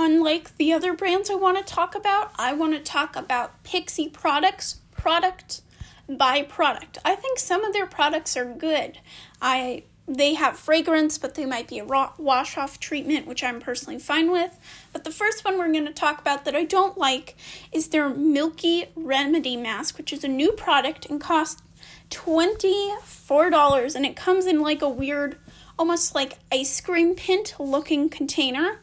Unlike 0.00 0.56
the 0.58 0.72
other 0.72 0.94
brands 0.94 1.28
I 1.28 1.34
want 1.34 1.58
to 1.58 1.64
talk 1.64 1.96
about, 1.96 2.30
I 2.36 2.52
want 2.52 2.74
to 2.74 2.80
talk 2.80 3.16
about 3.16 3.64
Pixi 3.64 4.12
products, 4.12 4.80
product 4.92 5.62
by 6.08 6.42
product. 6.42 6.98
I 7.04 7.16
think 7.16 7.40
some 7.40 7.64
of 7.64 7.72
their 7.72 7.86
products 7.86 8.36
are 8.36 8.44
good. 8.44 8.98
I 9.42 9.82
they 10.06 10.34
have 10.34 10.58
fragrance, 10.58 11.18
but 11.18 11.34
they 11.34 11.44
might 11.44 11.68
be 11.68 11.78
a 11.78 11.84
wash 11.84 12.56
off 12.56 12.80
treatment, 12.80 13.26
which 13.26 13.44
I'm 13.44 13.60
personally 13.60 13.98
fine 13.98 14.30
with. 14.30 14.58
But 14.90 15.04
the 15.04 15.10
first 15.10 15.44
one 15.44 15.58
we're 15.58 15.70
going 15.70 15.84
to 15.84 15.92
talk 15.92 16.18
about 16.18 16.46
that 16.46 16.56
I 16.56 16.64
don't 16.64 16.96
like 16.96 17.36
is 17.72 17.88
their 17.88 18.08
Milky 18.08 18.86
Remedy 18.96 19.54
Mask, 19.54 19.98
which 19.98 20.14
is 20.14 20.24
a 20.24 20.28
new 20.28 20.52
product 20.52 21.04
and 21.10 21.20
costs 21.20 21.62
$24. 22.08 23.94
And 23.94 24.06
it 24.06 24.16
comes 24.16 24.46
in 24.46 24.62
like 24.62 24.80
a 24.80 24.88
weird, 24.88 25.36
almost 25.78 26.14
like 26.14 26.38
ice 26.50 26.80
cream 26.80 27.14
pint 27.14 27.54
looking 27.58 28.08
container. 28.08 28.80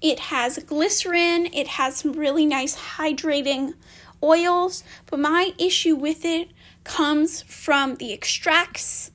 It 0.00 0.18
has 0.20 0.58
glycerin, 0.58 1.46
it 1.52 1.66
has 1.68 1.96
some 1.96 2.12
really 2.12 2.46
nice 2.46 2.76
hydrating 2.76 3.74
oils, 4.22 4.84
but 5.06 5.18
my 5.18 5.52
issue 5.58 5.94
with 5.94 6.24
it 6.24 6.50
comes 6.84 7.42
from 7.42 7.96
the 7.96 8.12
extracts 8.12 9.10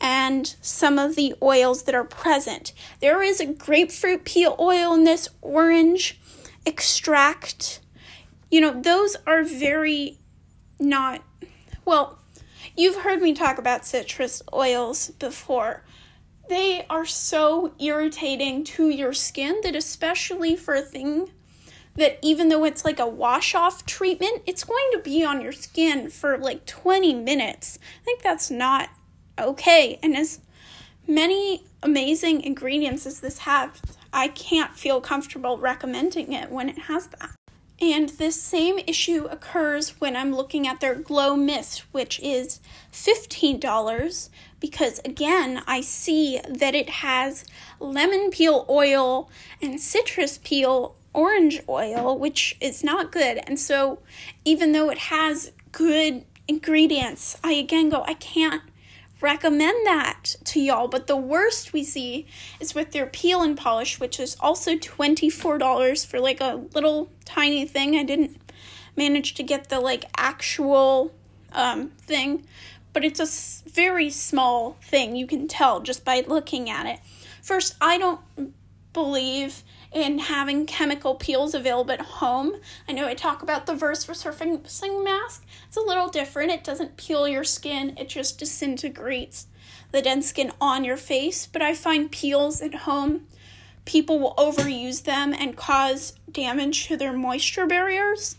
and 0.00 0.54
some 0.62 0.98
of 0.98 1.14
the 1.14 1.34
oils 1.42 1.82
that 1.82 1.94
are 1.94 2.04
present. 2.04 2.72
There 3.00 3.22
is 3.22 3.40
a 3.40 3.46
grapefruit 3.46 4.24
peel 4.24 4.56
oil 4.58 4.94
in 4.94 5.04
this 5.04 5.28
orange 5.42 6.18
extract. 6.64 7.80
You 8.50 8.60
know, 8.60 8.80
those 8.80 9.16
are 9.26 9.44
very 9.44 10.18
not 10.78 11.22
well, 11.84 12.18
you've 12.76 13.02
heard 13.02 13.20
me 13.20 13.32
talk 13.34 13.58
about 13.58 13.84
citrus 13.84 14.42
oils 14.52 15.10
before. 15.18 15.82
They 16.50 16.84
are 16.90 17.06
so 17.06 17.74
irritating 17.78 18.64
to 18.64 18.88
your 18.88 19.12
skin 19.12 19.60
that, 19.62 19.76
especially 19.76 20.56
for 20.56 20.74
a 20.74 20.82
thing 20.82 21.30
that 21.94 22.18
even 22.22 22.48
though 22.48 22.64
it's 22.64 22.84
like 22.84 22.98
a 22.98 23.06
wash 23.06 23.54
off 23.54 23.86
treatment, 23.86 24.42
it's 24.46 24.64
going 24.64 24.90
to 24.90 24.98
be 24.98 25.22
on 25.22 25.40
your 25.40 25.52
skin 25.52 26.10
for 26.10 26.36
like 26.36 26.66
20 26.66 27.14
minutes. 27.14 27.78
I 28.02 28.04
think 28.04 28.22
that's 28.22 28.50
not 28.50 28.88
okay. 29.38 30.00
And 30.02 30.16
as 30.16 30.40
many 31.06 31.66
amazing 31.84 32.40
ingredients 32.40 33.06
as 33.06 33.20
this 33.20 33.38
has, 33.38 33.70
I 34.12 34.26
can't 34.26 34.76
feel 34.76 35.00
comfortable 35.00 35.56
recommending 35.56 36.32
it 36.32 36.50
when 36.50 36.68
it 36.68 36.78
has 36.80 37.06
that. 37.06 37.30
And 37.80 38.10
this 38.10 38.42
same 38.42 38.78
issue 38.80 39.26
occurs 39.30 40.00
when 40.00 40.14
I'm 40.14 40.34
looking 40.34 40.66
at 40.66 40.80
their 40.80 40.96
Glow 40.96 41.34
Mist, 41.36 41.84
which 41.92 42.20
is 42.20 42.60
$15 42.92 44.28
because 44.60 45.00
again, 45.04 45.62
I 45.66 45.80
see 45.80 46.40
that 46.48 46.74
it 46.74 46.90
has 46.90 47.44
lemon 47.80 48.30
peel 48.30 48.66
oil 48.68 49.30
and 49.60 49.80
citrus 49.80 50.38
peel 50.38 50.94
orange 51.12 51.60
oil, 51.68 52.18
which 52.18 52.56
is 52.60 52.84
not 52.84 53.10
good. 53.10 53.40
And 53.46 53.58
so, 53.58 53.98
even 54.44 54.72
though 54.72 54.90
it 54.90 54.98
has 54.98 55.52
good 55.72 56.24
ingredients, 56.46 57.36
I 57.42 57.52
again 57.52 57.88
go, 57.88 58.04
I 58.06 58.14
can't 58.14 58.62
recommend 59.20 59.86
that 59.86 60.36
to 60.44 60.60
y'all. 60.60 60.88
But 60.88 61.06
the 61.06 61.16
worst 61.16 61.72
we 61.72 61.84
see 61.84 62.26
is 62.58 62.74
with 62.74 62.92
their 62.92 63.06
peel 63.06 63.42
and 63.42 63.56
polish, 63.56 64.00
which 64.00 64.18
is 64.18 64.36
also 64.40 64.76
$24 64.76 66.06
for 66.06 66.20
like 66.20 66.40
a 66.40 66.62
little 66.74 67.10
tiny 67.24 67.66
thing. 67.66 67.96
I 67.96 68.02
didn't 68.02 68.36
manage 68.96 69.34
to 69.34 69.42
get 69.42 69.68
the 69.68 69.80
like 69.80 70.04
actual 70.16 71.12
um, 71.52 71.88
thing, 71.98 72.46
but 72.92 73.04
it's 73.04 73.20
a 73.20 73.26
very 73.74 74.10
small 74.10 74.76
thing. 74.82 75.16
You 75.16 75.26
can 75.26 75.48
tell 75.48 75.80
just 75.80 76.04
by 76.04 76.24
looking 76.26 76.68
at 76.68 76.86
it. 76.86 77.00
First, 77.42 77.76
I 77.80 77.98
don't 77.98 78.20
believe 78.92 79.62
in 79.92 80.18
having 80.18 80.66
chemical 80.66 81.14
peels 81.14 81.54
available 81.54 81.92
at 81.92 82.00
home. 82.00 82.54
I 82.88 82.92
know 82.92 83.06
I 83.06 83.14
talk 83.14 83.42
about 83.42 83.66
the 83.66 83.74
Versasurfacing 83.74 85.04
mask. 85.04 85.44
It's 85.66 85.76
a 85.76 85.80
little 85.80 86.08
different. 86.08 86.52
It 86.52 86.64
doesn't 86.64 86.96
peel 86.96 87.26
your 87.26 87.44
skin, 87.44 87.94
it 87.96 88.08
just 88.08 88.38
disintegrates 88.38 89.46
the 89.90 90.02
dead 90.02 90.22
skin 90.22 90.52
on 90.60 90.84
your 90.84 90.96
face. 90.96 91.46
But 91.46 91.62
I 91.62 91.74
find 91.74 92.10
peels 92.10 92.60
at 92.60 92.74
home, 92.74 93.26
people 93.84 94.18
will 94.18 94.34
overuse 94.34 95.02
them 95.02 95.34
and 95.34 95.56
cause 95.56 96.14
damage 96.30 96.86
to 96.86 96.96
their 96.96 97.12
moisture 97.12 97.66
barriers. 97.66 98.36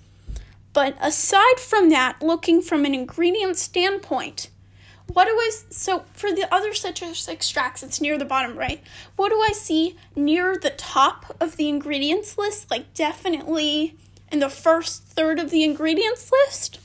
But 0.73 0.95
aside 1.01 1.59
from 1.59 1.89
that, 1.89 2.21
looking 2.21 2.61
from 2.61 2.85
an 2.85 2.93
ingredient 2.93 3.57
standpoint, 3.57 4.50
what 5.13 5.25
do 5.25 5.32
I 5.32 5.51
so 5.70 6.06
for 6.13 6.32
the 6.32 6.53
other 6.53 6.74
citrus 6.74 7.27
extracts 7.27 7.84
it's 7.84 8.01
near 8.01 8.18
the 8.18 8.25
bottom 8.25 8.58
right? 8.58 8.82
What 9.15 9.30
do 9.30 9.36
i 9.48 9.51
see 9.53 9.98
near 10.15 10.58
the 10.58 10.72
top 10.72 11.36
of 11.39 11.58
the 11.58 11.70
ingredients 11.70 12.38
list? 12.38 12.72
Like 12.72 12.94
definitely 12.94 13.96
in 14.32 14.39
the 14.39 14.50
first 14.50 15.03
third 15.03 15.39
of 15.39 15.51
the 15.51 15.63
ingredients 15.63 16.32
list 16.32 16.80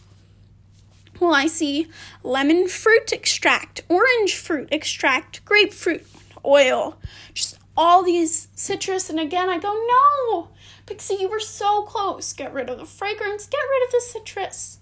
well 1.21 1.33
i 1.33 1.47
see 1.47 1.87
lemon 2.23 2.67
fruit 2.67 3.13
extract 3.13 3.83
orange 3.89 4.35
fruit 4.35 4.69
extract 4.73 5.43
grapefruit 5.45 6.05
oil 6.45 6.99
just 7.33 7.57
all 7.77 8.03
these 8.03 8.49
citrus 8.55 9.09
and 9.09 9.21
again 9.21 9.49
i 9.49 9.59
go 9.59 9.73
no 9.73 10.49
Pixi 10.87 11.19
you 11.19 11.29
were 11.29 11.41
so 11.41 11.83
close. 11.83 12.33
Get 12.33 12.53
rid 12.53 12.71
of 12.71 12.79
the 12.79 12.87
fragrance 12.87 13.47
get 13.47 13.59
rid 13.59 13.87
of 13.87 13.93
the 13.93 14.01
citrus 14.01 14.79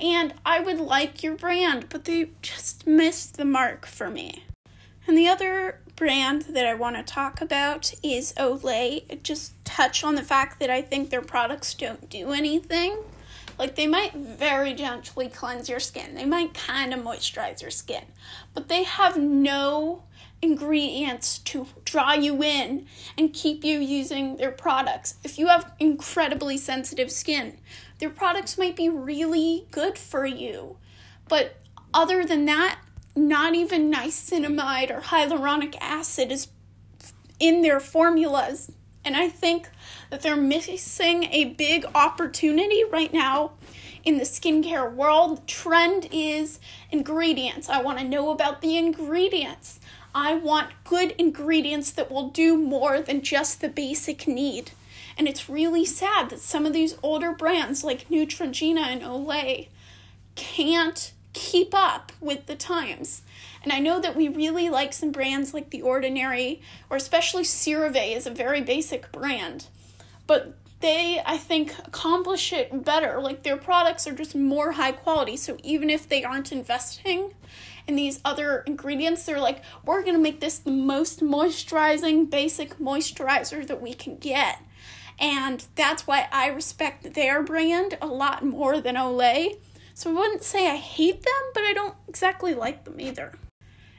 and 0.00 0.34
I 0.44 0.60
would 0.60 0.78
like 0.78 1.22
your 1.22 1.36
brand, 1.36 1.86
but 1.88 2.04
they 2.04 2.30
just 2.42 2.86
missed 2.86 3.36
the 3.36 3.44
mark 3.44 3.86
for 3.86 4.10
me. 4.10 4.44
And 5.06 5.16
the 5.16 5.28
other 5.28 5.80
brand 5.96 6.42
that 6.50 6.66
I 6.66 6.74
want 6.74 6.96
to 6.96 7.02
talk 7.02 7.40
about 7.40 7.92
is 8.02 8.32
Olay. 8.34 9.22
Just 9.22 9.62
touch 9.64 10.02
on 10.04 10.14
the 10.14 10.22
fact 10.22 10.60
that 10.60 10.70
I 10.70 10.82
think 10.82 11.10
their 11.10 11.22
products 11.22 11.74
don't 11.74 12.08
do 12.08 12.30
anything. 12.30 12.96
Like 13.58 13.76
they 13.76 13.86
might 13.86 14.14
very 14.14 14.72
gently 14.72 15.28
cleanse 15.28 15.68
your 15.68 15.80
skin. 15.80 16.14
They 16.14 16.24
might 16.24 16.54
kind 16.54 16.94
of 16.94 17.00
moisturize 17.00 17.60
your 17.60 17.70
skin, 17.70 18.04
but 18.54 18.68
they 18.68 18.84
have 18.84 19.18
no 19.18 20.04
ingredients 20.42 21.38
to 21.40 21.66
draw 21.84 22.14
you 22.14 22.42
in 22.42 22.86
and 23.18 23.34
keep 23.34 23.62
you 23.62 23.78
using 23.78 24.38
their 24.38 24.50
products. 24.50 25.16
If 25.22 25.38
you 25.38 25.48
have 25.48 25.72
incredibly 25.78 26.56
sensitive 26.56 27.10
skin, 27.10 27.58
their 28.00 28.10
products 28.10 28.58
might 28.58 28.74
be 28.74 28.88
really 28.88 29.66
good 29.70 29.96
for 29.96 30.26
you. 30.26 30.76
But 31.28 31.56
other 31.94 32.24
than 32.24 32.46
that, 32.46 32.80
not 33.14 33.54
even 33.54 33.92
niacinamide 33.92 34.90
or 34.90 35.00
hyaluronic 35.00 35.76
acid 35.80 36.32
is 36.32 36.48
in 37.38 37.62
their 37.62 37.80
formulas. 37.80 38.72
And 39.04 39.16
I 39.16 39.28
think 39.28 39.68
that 40.10 40.22
they're 40.22 40.36
missing 40.36 41.24
a 41.24 41.44
big 41.44 41.84
opportunity 41.94 42.82
right 42.84 43.12
now 43.12 43.52
in 44.04 44.18
the 44.18 44.24
skincare 44.24 44.92
world. 44.92 45.46
Trend 45.46 46.08
is 46.10 46.58
ingredients. 46.90 47.68
I 47.68 47.82
want 47.82 47.98
to 47.98 48.04
know 48.04 48.30
about 48.30 48.60
the 48.60 48.76
ingredients. 48.76 49.80
I 50.14 50.34
want 50.34 50.72
good 50.84 51.12
ingredients 51.12 51.92
that 51.92 52.10
will 52.10 52.30
do 52.30 52.56
more 52.56 53.00
than 53.00 53.22
just 53.22 53.60
the 53.60 53.68
basic 53.68 54.26
need. 54.26 54.72
And 55.20 55.28
it's 55.28 55.50
really 55.50 55.84
sad 55.84 56.30
that 56.30 56.40
some 56.40 56.64
of 56.64 56.72
these 56.72 56.96
older 57.02 57.32
brands 57.32 57.84
like 57.84 58.08
Neutrogena 58.08 58.86
and 58.86 59.02
Olay 59.02 59.68
can't 60.34 61.12
keep 61.34 61.74
up 61.74 62.10
with 62.22 62.46
the 62.46 62.56
times. 62.56 63.20
And 63.62 63.70
I 63.70 63.80
know 63.80 64.00
that 64.00 64.16
we 64.16 64.28
really 64.28 64.70
like 64.70 64.94
some 64.94 65.12
brands 65.12 65.52
like 65.52 65.68
The 65.68 65.82
Ordinary, 65.82 66.62
or 66.88 66.96
especially 66.96 67.42
CeraVe 67.42 68.16
is 68.16 68.26
a 68.26 68.30
very 68.30 68.62
basic 68.62 69.12
brand. 69.12 69.66
but 70.26 70.54
they 70.80 71.20
I 71.26 71.36
think 71.36 71.78
accomplish 71.80 72.52
it 72.52 72.84
better. 72.84 73.20
Like 73.20 73.42
their 73.42 73.56
products 73.56 74.06
are 74.06 74.14
just 74.14 74.34
more 74.34 74.72
high 74.72 74.92
quality. 74.92 75.36
So 75.36 75.58
even 75.62 75.90
if 75.90 76.08
they 76.08 76.24
aren't 76.24 76.52
investing 76.52 77.34
in 77.86 77.96
these 77.96 78.20
other 78.24 78.62
ingredients, 78.66 79.24
they're 79.24 79.40
like, 79.40 79.62
we're 79.84 80.02
gonna 80.04 80.18
make 80.18 80.40
this 80.40 80.58
the 80.58 80.70
most 80.70 81.20
moisturizing 81.20 82.30
basic 82.30 82.78
moisturizer 82.78 83.66
that 83.66 83.82
we 83.82 83.92
can 83.92 84.16
get. 84.16 84.60
And 85.20 85.64
that's 85.76 86.06
why 86.06 86.28
I 86.32 86.48
respect 86.48 87.12
their 87.14 87.42
brand 87.42 87.98
a 88.00 88.06
lot 88.06 88.44
more 88.44 88.80
than 88.80 88.96
Olay. 88.96 89.58
So 89.92 90.10
I 90.10 90.14
wouldn't 90.14 90.42
say 90.42 90.66
I 90.66 90.76
hate 90.76 91.22
them, 91.22 91.42
but 91.52 91.62
I 91.62 91.74
don't 91.74 91.94
exactly 92.08 92.54
like 92.54 92.84
them 92.84 92.98
either. 93.00 93.34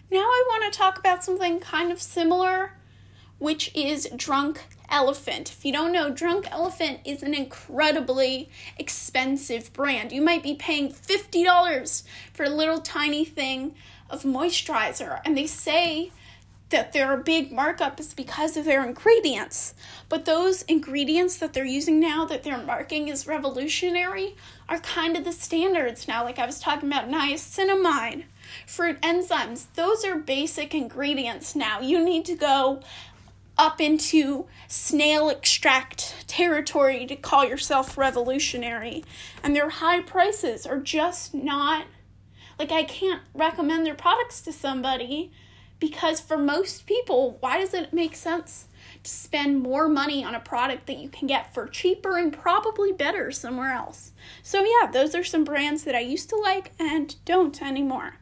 Now 0.10 0.20
I 0.20 0.44
want 0.50 0.74
to 0.74 0.78
talk 0.78 0.98
about 0.98 1.24
something 1.24 1.60
kind 1.60 1.92
of 1.92 2.02
similar, 2.02 2.74
which 3.38 3.72
is 3.76 4.10
Drunk 4.16 4.64
Elephant. 4.90 5.52
If 5.52 5.64
you 5.64 5.72
don't 5.72 5.94
know, 5.94 6.10
Drunk 6.10 6.48
Elephant 6.52 7.00
is 7.06 7.22
an 7.24 7.34
incredibly 7.34 8.50
expensive 8.78 9.72
brand. 9.72 10.12
You 10.12 10.22
might 10.22 10.44
be 10.44 10.56
paying 10.56 10.92
$50 10.92 12.04
for 12.34 12.44
a 12.44 12.50
little 12.50 12.80
tiny 12.80 13.24
thing 13.24 13.76
of 14.10 14.24
moisturizer, 14.24 15.22
and 15.24 15.38
they 15.38 15.48
say 15.48 16.12
that 16.72 16.94
their 16.94 17.16
big 17.18 17.52
markup 17.52 18.00
is 18.00 18.14
because 18.14 18.58
of 18.58 18.66
their 18.66 18.86
ingredients. 18.86 19.74
But 20.10 20.26
those 20.26 20.64
ingredients 20.64 21.38
that 21.38 21.54
they're 21.54 21.64
using 21.64 22.00
now 22.00 22.26
that 22.26 22.44
they're 22.44 22.58
marking 22.58 23.10
as 23.10 23.28
revolutionary 23.28 24.36
are 24.68 24.80
kind 24.80 25.16
of 25.16 25.24
the 25.24 25.32
standards 25.32 26.08
now. 26.08 26.24
Like 26.24 26.40
I 26.40 26.46
was 26.46 26.60
talking 26.60 26.90
about 26.90 27.10
niacinamide, 27.10 28.24
fruit 28.66 29.00
enzymes, 29.02 29.68
those 29.76 30.04
are 30.04 30.18
basic 30.18 30.74
ingredients 30.74 31.56
now. 31.56 31.80
You 31.80 32.04
need 32.04 32.26
to 32.26 32.36
go 32.36 32.82
up 33.58 33.80
into 33.80 34.48
snail 34.68 35.30
extract 35.30 36.28
territory 36.28 37.06
to 37.06 37.16
call 37.16 37.46
yourself 37.46 37.98
revolutionary. 37.98 39.04
And 39.44 39.56
their 39.56 39.70
high 39.70 40.02
prices 40.02 40.66
are 40.66 40.80
just 40.80 41.34
not 41.34 41.86
like 42.58 42.72
I 42.72 42.84
can't 42.84 43.22
recommend 43.34 43.86
their 43.86 43.96
products 43.96 44.42
to 44.42 44.54
somebody 44.54 45.32
because 45.82 46.22
for 46.22 46.38
most 46.38 46.86
people, 46.86 47.38
why 47.42 47.60
does 47.60 47.74
it 47.74 47.92
make 47.92 48.16
sense 48.16 48.68
to 49.04 49.10
spend 49.10 49.62
more 49.62 49.90
money 49.90 50.24
on 50.24 50.36
a 50.36 50.40
product 50.40 50.86
that 50.86 51.00
you 51.00 51.10
can 51.10 51.28
get 51.28 51.54
for 51.54 51.68
cheaper 51.68 52.18
and 52.18 52.32
probably 52.32 52.94
better 52.94 53.32
somewhere 53.32 53.74
else? 53.74 54.12
So, 54.44 54.64
yeah, 54.64 54.90
those 54.90 55.16
are 55.16 55.24
some 55.24 55.44
brands 55.44 55.84
that 55.84 55.96
I 55.96 56.00
used 56.00 56.30
to 56.30 56.38
like 56.38 56.72
and 56.80 57.16
don't 57.26 57.62
anymore. 57.62 58.18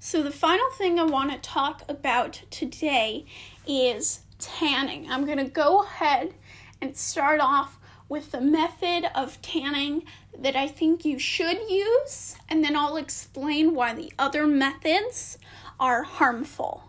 So, 0.00 0.22
the 0.22 0.32
final 0.32 0.68
thing 0.76 0.98
I 0.98 1.04
want 1.04 1.30
to 1.30 1.38
talk 1.38 1.82
about 1.88 2.42
today 2.50 3.24
is 3.66 4.22
tanning. 4.40 5.08
I'm 5.08 5.24
going 5.24 5.38
to 5.38 5.44
go 5.44 5.84
ahead 5.84 6.34
and 6.82 6.96
start 6.96 7.40
off 7.40 7.78
with 8.08 8.32
the 8.32 8.40
method 8.40 9.08
of 9.14 9.40
tanning 9.40 10.04
that 10.36 10.56
I 10.56 10.66
think 10.66 11.04
you 11.04 11.20
should 11.20 11.58
use, 11.70 12.34
and 12.48 12.64
then 12.64 12.76
I'll 12.76 12.96
explain 12.96 13.74
why 13.74 13.94
the 13.94 14.12
other 14.18 14.46
methods 14.46 15.38
are 15.78 16.02
harmful. 16.02 16.84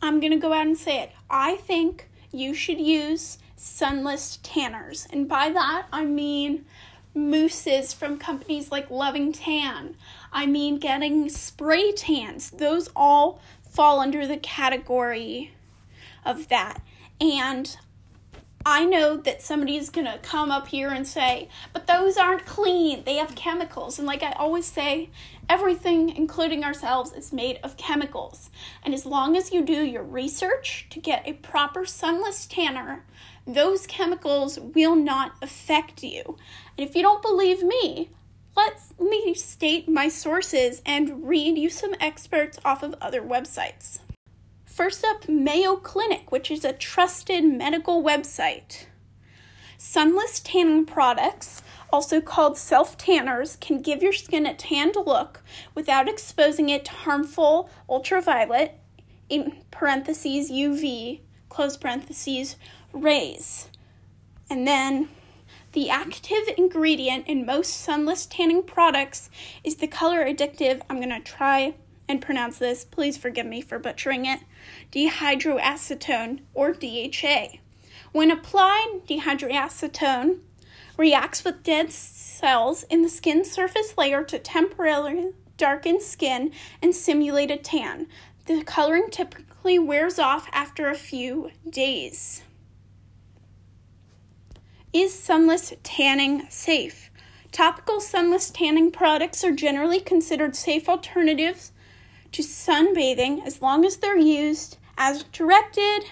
I'm 0.00 0.20
going 0.20 0.32
to 0.32 0.38
go 0.38 0.52
out 0.52 0.66
and 0.66 0.76
say 0.76 1.00
it. 1.00 1.12
I 1.30 1.56
think 1.56 2.08
you 2.32 2.54
should 2.54 2.80
use 2.80 3.38
sunless 3.56 4.38
tanners, 4.42 5.06
and 5.10 5.28
by 5.28 5.50
that 5.50 5.86
I 5.92 6.04
mean 6.04 6.64
mousses 7.14 7.92
from 7.92 8.18
companies 8.18 8.72
like 8.72 8.90
Loving 8.90 9.32
Tan. 9.32 9.96
I 10.32 10.46
mean 10.46 10.78
getting 10.78 11.28
spray 11.28 11.92
tans. 11.92 12.50
Those 12.50 12.88
all 12.96 13.40
fall 13.68 14.00
under 14.00 14.26
the 14.26 14.38
category 14.38 15.52
of 16.24 16.48
that. 16.48 16.82
And 17.20 17.76
I 18.64 18.84
know 18.84 19.16
that 19.16 19.42
somebody 19.42 19.76
is 19.76 19.90
going 19.90 20.06
to 20.06 20.18
come 20.18 20.52
up 20.52 20.68
here 20.68 20.88
and 20.88 21.06
say, 21.06 21.48
but 21.72 21.88
those 21.88 22.16
aren't 22.16 22.46
clean. 22.46 23.02
They 23.04 23.16
have 23.16 23.34
chemicals. 23.34 23.98
And 23.98 24.06
like 24.06 24.22
I 24.22 24.32
always 24.32 24.66
say, 24.66 25.10
everything, 25.48 26.10
including 26.10 26.62
ourselves, 26.62 27.12
is 27.12 27.32
made 27.32 27.58
of 27.64 27.76
chemicals. 27.76 28.50
And 28.84 28.94
as 28.94 29.04
long 29.04 29.36
as 29.36 29.52
you 29.52 29.62
do 29.64 29.82
your 29.84 30.04
research 30.04 30.86
to 30.90 31.00
get 31.00 31.26
a 31.26 31.32
proper 31.32 31.84
sunless 31.84 32.46
tanner, 32.46 33.04
those 33.46 33.86
chemicals 33.88 34.60
will 34.60 34.94
not 34.94 35.32
affect 35.42 36.04
you. 36.04 36.38
And 36.78 36.88
if 36.88 36.94
you 36.94 37.02
don't 37.02 37.22
believe 37.22 37.64
me, 37.64 38.10
let 38.56 38.80
me 39.00 39.34
state 39.34 39.88
my 39.88 40.08
sources 40.08 40.82
and 40.86 41.26
read 41.26 41.58
you 41.58 41.68
some 41.68 41.96
experts 41.98 42.60
off 42.64 42.84
of 42.84 42.94
other 43.00 43.22
websites. 43.22 43.98
First 44.72 45.04
up, 45.04 45.28
Mayo 45.28 45.76
Clinic, 45.76 46.32
which 46.32 46.50
is 46.50 46.64
a 46.64 46.72
trusted 46.72 47.44
medical 47.44 48.02
website. 48.02 48.86
Sunless 49.76 50.40
tanning 50.40 50.86
products, 50.86 51.60
also 51.92 52.22
called 52.22 52.56
self 52.56 52.96
tanners, 52.96 53.56
can 53.56 53.82
give 53.82 54.02
your 54.02 54.14
skin 54.14 54.46
a 54.46 54.54
tanned 54.54 54.96
look 54.96 55.42
without 55.74 56.08
exposing 56.08 56.70
it 56.70 56.86
to 56.86 56.92
harmful 56.92 57.68
ultraviolet, 57.86 58.80
in 59.28 59.62
parentheses 59.70 60.50
UV, 60.50 61.20
close 61.50 61.76
parentheses, 61.76 62.56
rays. 62.94 63.68
And 64.48 64.66
then 64.66 65.10
the 65.72 65.90
active 65.90 66.48
ingredient 66.56 67.26
in 67.28 67.44
most 67.44 67.74
sunless 67.74 68.24
tanning 68.24 68.62
products 68.62 69.28
is 69.62 69.76
the 69.76 69.86
color 69.86 70.24
addictive. 70.24 70.80
I'm 70.88 70.96
going 70.96 71.10
to 71.10 71.20
try 71.20 71.74
and 72.08 72.20
pronounce 72.20 72.58
this, 72.58 72.84
please 72.84 73.16
forgive 73.16 73.46
me 73.46 73.60
for 73.60 73.78
butchering 73.78 74.26
it, 74.26 74.40
dehydroacetone 74.90 76.40
or 76.54 76.72
DHA. 76.72 77.58
When 78.12 78.30
applied, 78.30 79.02
dehydroacetone 79.08 80.40
reacts 80.96 81.44
with 81.44 81.62
dead 81.62 81.90
cells 81.92 82.82
in 82.84 83.02
the 83.02 83.08
skin 83.08 83.44
surface 83.44 83.94
layer 83.96 84.22
to 84.24 84.38
temporarily 84.38 85.32
darken 85.56 86.00
skin 86.00 86.52
and 86.82 86.94
simulate 86.94 87.50
a 87.50 87.56
tan. 87.56 88.06
The 88.46 88.62
coloring 88.64 89.08
typically 89.10 89.78
wears 89.78 90.18
off 90.18 90.48
after 90.52 90.88
a 90.88 90.94
few 90.94 91.50
days. 91.68 92.42
Is 94.92 95.18
sunless 95.18 95.72
tanning 95.82 96.46
safe? 96.50 97.10
Topical 97.50 98.00
sunless 98.00 98.50
tanning 98.50 98.90
products 98.90 99.44
are 99.44 99.52
generally 99.52 100.00
considered 100.00 100.56
safe 100.56 100.88
alternatives 100.88 101.71
to 102.32 102.42
sunbathing 102.42 103.46
as 103.46 103.62
long 103.62 103.84
as 103.84 103.98
they're 103.98 104.16
used 104.16 104.78
as 104.98 105.22
directed. 105.24 106.04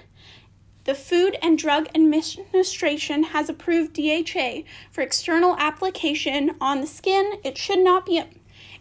The 0.84 0.94
Food 0.94 1.36
and 1.42 1.58
Drug 1.58 1.88
Administration 1.94 3.24
has 3.24 3.48
approved 3.48 3.94
DHA 3.94 4.62
for 4.90 5.02
external 5.02 5.56
application 5.58 6.56
on 6.60 6.80
the 6.80 6.86
skin. 6.86 7.34
It 7.44 7.58
should 7.58 7.80
not 7.80 8.06
be 8.06 8.22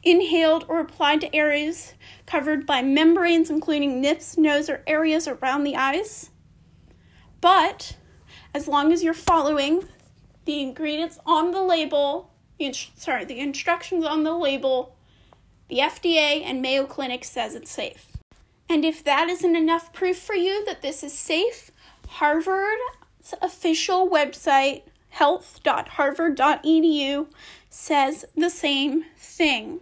inhaled 0.04 0.66
or 0.68 0.80
applied 0.80 1.22
to 1.22 1.36
areas 1.36 1.94
covered 2.26 2.66
by 2.66 2.82
membranes, 2.82 3.50
including 3.50 4.02
lips, 4.02 4.38
nose, 4.38 4.70
or 4.70 4.84
areas 4.88 5.28
around 5.28 5.64
the 5.64 5.76
eyes. 5.76 6.30
But 7.42 7.98
as 8.54 8.68
long 8.68 8.92
as 8.92 9.04
you're 9.04 9.14
following 9.14 9.84
the 10.46 10.62
ingredients 10.62 11.20
on 11.26 11.52
the 11.52 11.62
label, 11.62 12.32
sorry, 12.96 13.26
the 13.26 13.40
instructions 13.40 14.06
on 14.06 14.24
the 14.24 14.36
label, 14.36 14.96
the 15.70 15.78
FDA 15.78 16.44
and 16.44 16.62
Mayo 16.62 16.86
Clinic 16.86 17.24
says 17.24 17.56
it's 17.56 17.72
safe. 17.72 18.08
And 18.68 18.84
if 18.84 19.02
that 19.04 19.30
isn't 19.30 19.56
enough 19.56 19.94
proof 19.94 20.20
for 20.20 20.36
you 20.36 20.66
that 20.66 20.82
this 20.82 21.02
is 21.04 21.14
safe, 21.14 21.72
Harvard's 22.08 23.36
official 23.42 24.10
website, 24.10 24.82
health.harvard.edu, 25.10 27.28
says 27.70 28.26
the 28.36 28.50
same 28.50 29.06
thing. 29.18 29.80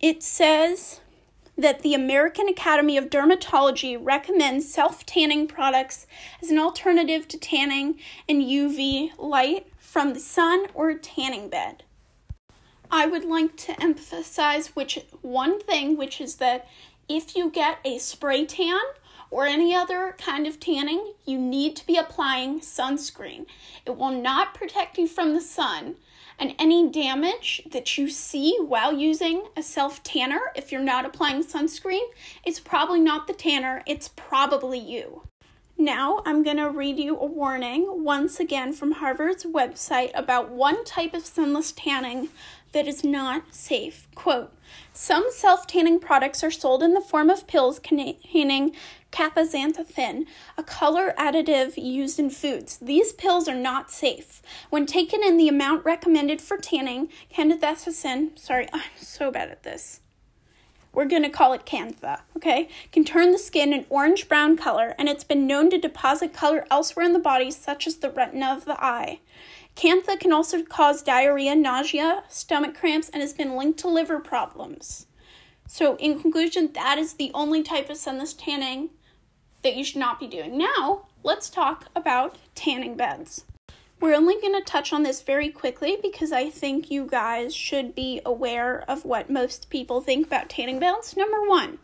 It 0.00 0.22
says 0.22 1.00
that 1.56 1.82
the 1.82 1.94
American 1.94 2.48
Academy 2.48 2.96
of 2.96 3.10
Dermatology 3.10 3.96
recommends 4.00 4.72
self 4.72 5.04
tanning 5.06 5.46
products 5.46 6.06
as 6.42 6.50
an 6.50 6.58
alternative 6.58 7.28
to 7.28 7.38
tanning 7.38 8.00
in 8.26 8.40
UV 8.40 9.12
light 9.18 9.68
from 9.78 10.14
the 10.14 10.20
sun 10.20 10.66
or 10.74 10.90
a 10.90 10.98
tanning 10.98 11.48
bed. 11.48 11.84
I 12.94 13.06
would 13.06 13.24
like 13.24 13.56
to 13.56 13.82
emphasize 13.82 14.76
which 14.76 14.98
one 15.22 15.58
thing, 15.60 15.96
which 15.96 16.20
is 16.20 16.36
that 16.36 16.68
if 17.08 17.34
you 17.34 17.50
get 17.50 17.78
a 17.86 17.96
spray 17.96 18.44
tan 18.44 18.82
or 19.30 19.46
any 19.46 19.74
other 19.74 20.14
kind 20.18 20.46
of 20.46 20.60
tanning, 20.60 21.14
you 21.24 21.38
need 21.38 21.74
to 21.76 21.86
be 21.86 21.96
applying 21.96 22.60
sunscreen. 22.60 23.46
It 23.86 23.96
will 23.96 24.10
not 24.10 24.52
protect 24.52 24.98
you 24.98 25.08
from 25.08 25.32
the 25.32 25.40
sun. 25.40 25.96
And 26.38 26.54
any 26.58 26.86
damage 26.90 27.62
that 27.70 27.96
you 27.96 28.10
see 28.10 28.58
while 28.60 28.92
using 28.92 29.44
a 29.56 29.62
self 29.62 30.02
tanner, 30.02 30.52
if 30.54 30.70
you're 30.70 30.82
not 30.82 31.06
applying 31.06 31.44
sunscreen, 31.44 32.06
it's 32.44 32.60
probably 32.60 33.00
not 33.00 33.26
the 33.26 33.32
tanner, 33.32 33.82
it's 33.86 34.08
probably 34.08 34.78
you. 34.78 35.22
Now, 35.78 36.22
I'm 36.26 36.42
going 36.42 36.58
to 36.58 36.70
read 36.70 36.98
you 36.98 37.18
a 37.18 37.26
warning 37.26 38.04
once 38.04 38.38
again 38.38 38.72
from 38.72 38.92
Harvard's 38.92 39.44
website 39.44 40.10
about 40.14 40.50
one 40.50 40.84
type 40.84 41.14
of 41.14 41.26
sunless 41.26 41.72
tanning 41.72 42.28
that 42.72 42.88
is 42.88 43.04
not 43.04 43.54
safe. 43.54 44.08
Quote 44.14 44.52
Some 44.92 45.26
self 45.30 45.66
tanning 45.66 46.00
products 46.00 46.42
are 46.42 46.50
sold 46.50 46.82
in 46.82 46.94
the 46.94 47.00
form 47.00 47.30
of 47.30 47.46
pills 47.46 47.78
containing 47.78 48.74
cafazanthine, 49.12 50.26
a 50.56 50.62
color 50.62 51.14
additive 51.18 51.74
used 51.76 52.18
in 52.18 52.30
foods. 52.30 52.78
These 52.78 53.12
pills 53.12 53.48
are 53.48 53.54
not 53.54 53.90
safe. 53.90 54.42
When 54.70 54.86
taken 54.86 55.22
in 55.22 55.36
the 55.36 55.48
amount 55.48 55.84
recommended 55.84 56.40
for 56.40 56.56
tanning, 56.56 57.08
candidethicin, 57.32 58.38
sorry, 58.38 58.68
I'm 58.72 58.82
so 58.96 59.30
bad 59.30 59.50
at 59.50 59.62
this. 59.62 60.00
We're 60.94 61.06
going 61.06 61.22
to 61.22 61.30
call 61.30 61.54
it 61.54 61.64
cantha, 61.64 62.20
okay? 62.36 62.68
Can 62.92 63.04
turn 63.04 63.32
the 63.32 63.38
skin 63.38 63.72
an 63.72 63.86
orange 63.88 64.28
brown 64.28 64.58
color, 64.58 64.94
and 64.98 65.08
it's 65.08 65.24
been 65.24 65.46
known 65.46 65.70
to 65.70 65.78
deposit 65.78 66.34
color 66.34 66.66
elsewhere 66.70 67.06
in 67.06 67.14
the 67.14 67.18
body, 67.18 67.50
such 67.50 67.86
as 67.86 67.96
the 67.96 68.10
retina 68.10 68.52
of 68.54 68.66
the 68.66 68.82
eye. 68.82 69.20
Cantha 69.76 70.18
can 70.18 70.32
also 70.32 70.62
cause 70.62 71.02
diarrhea, 71.02 71.54
nausea, 71.54 72.24
stomach 72.28 72.74
cramps, 72.74 73.08
and 73.08 73.22
has 73.22 73.32
been 73.32 73.56
linked 73.56 73.78
to 73.80 73.88
liver 73.88 74.20
problems. 74.20 75.06
So, 75.66 75.96
in 75.96 76.20
conclusion, 76.20 76.72
that 76.74 76.98
is 76.98 77.14
the 77.14 77.30
only 77.32 77.62
type 77.62 77.88
of 77.88 77.96
sunless 77.96 78.34
tanning 78.34 78.90
that 79.62 79.76
you 79.76 79.84
should 79.84 80.00
not 80.00 80.20
be 80.20 80.26
doing. 80.26 80.58
Now, 80.58 81.06
let's 81.22 81.48
talk 81.48 81.86
about 81.96 82.36
tanning 82.54 82.96
beds. 82.96 83.44
We're 84.00 84.16
only 84.16 84.34
going 84.40 84.54
to 84.54 84.64
touch 84.64 84.92
on 84.92 85.04
this 85.04 85.22
very 85.22 85.48
quickly 85.48 85.96
because 86.02 86.32
I 86.32 86.50
think 86.50 86.90
you 86.90 87.06
guys 87.06 87.54
should 87.54 87.94
be 87.94 88.20
aware 88.26 88.82
of 88.90 89.04
what 89.04 89.30
most 89.30 89.70
people 89.70 90.00
think 90.00 90.26
about 90.26 90.48
tanning 90.48 90.80
beds. 90.80 91.16
Number 91.16 91.48
one, 91.48 91.78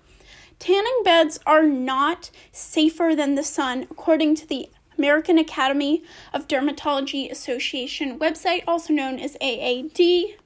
tanning 0.59 1.01
beds 1.05 1.39
are 1.47 1.63
not 1.63 2.31
safer 2.51 3.15
than 3.17 3.37
the 3.37 3.45
sun, 3.45 3.87
according 3.89 4.35
to 4.35 4.49
the 4.49 4.69
American 4.99 5.39
Academy 5.39 6.03
of 6.35 6.49
Dermatology 6.49 7.31
Association 7.31 8.19
website, 8.19 8.65
also 8.67 8.93
known 8.93 9.19
as 9.19 9.37
AAD. 9.41 10.37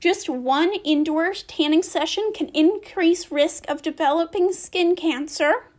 Just 0.00 0.28
one 0.28 0.74
indoor 0.84 1.32
tanning 1.32 1.82
session 1.82 2.32
can 2.34 2.48
increase 2.48 3.32
risk 3.32 3.64
of 3.68 3.80
developing 3.80 4.52
skin 4.52 4.96
cancer. 4.96 5.70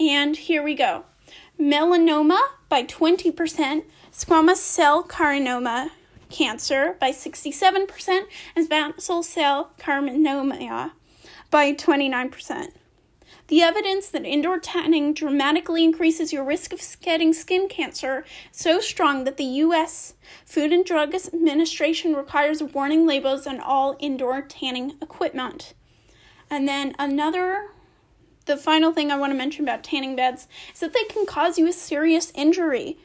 And 0.00 0.36
here 0.36 0.62
we 0.62 0.74
go 0.74 1.04
melanoma 1.58 2.38
by 2.68 2.84
20%, 2.84 3.84
squamous 4.12 4.56
cell 4.56 5.02
carcinoma 5.02 5.90
cancer 6.28 6.96
by 7.00 7.10
67%, 7.10 8.22
and 8.54 8.68
basal 8.68 9.22
cell 9.22 9.70
carcinoma 9.78 10.92
by 11.50 11.72
29%. 11.72 12.72
The 13.48 13.62
evidence 13.62 14.08
that 14.08 14.24
indoor 14.24 14.58
tanning 14.58 15.14
dramatically 15.14 15.84
increases 15.84 16.32
your 16.32 16.42
risk 16.42 16.72
of 16.72 16.80
getting 17.00 17.32
skin 17.32 17.68
cancer 17.68 18.24
is 18.52 18.58
so 18.58 18.80
strong 18.80 19.22
that 19.24 19.36
the 19.36 19.44
U.S. 19.44 20.14
Food 20.44 20.72
and 20.72 20.84
Drug 20.84 21.14
Administration 21.14 22.14
requires 22.14 22.62
warning 22.62 23.06
labels 23.06 23.46
on 23.46 23.60
all 23.60 23.96
indoor 24.00 24.42
tanning 24.42 24.94
equipment. 25.00 25.74
And 26.50 26.66
then 26.66 26.94
another 26.98 27.70
the 28.46 28.56
final 28.56 28.92
thing 28.92 29.10
I 29.10 29.16
want 29.16 29.32
to 29.32 29.36
mention 29.36 29.64
about 29.64 29.82
tanning 29.82 30.16
beds 30.16 30.46
is 30.72 30.80
that 30.80 30.92
they 30.92 31.04
can 31.04 31.26
cause 31.26 31.58
you 31.58 31.68
a 31.68 31.72
serious 31.72 32.32
injury. 32.34 32.96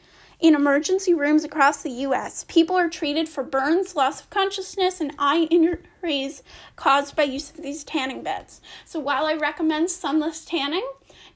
In 0.42 0.56
emergency 0.56 1.14
rooms 1.14 1.44
across 1.44 1.84
the 1.84 1.90
US, 1.90 2.44
people 2.48 2.76
are 2.76 2.88
treated 2.88 3.28
for 3.28 3.44
burns, 3.44 3.94
loss 3.94 4.20
of 4.20 4.28
consciousness, 4.28 5.00
and 5.00 5.14
eye 5.16 5.46
injuries 5.52 6.42
caused 6.74 7.14
by 7.14 7.22
use 7.22 7.50
of 7.50 7.58
these 7.58 7.84
tanning 7.84 8.24
beds. 8.24 8.60
So 8.84 8.98
while 8.98 9.24
I 9.24 9.34
recommend 9.34 9.88
sunless 9.88 10.44
tanning, 10.44 10.84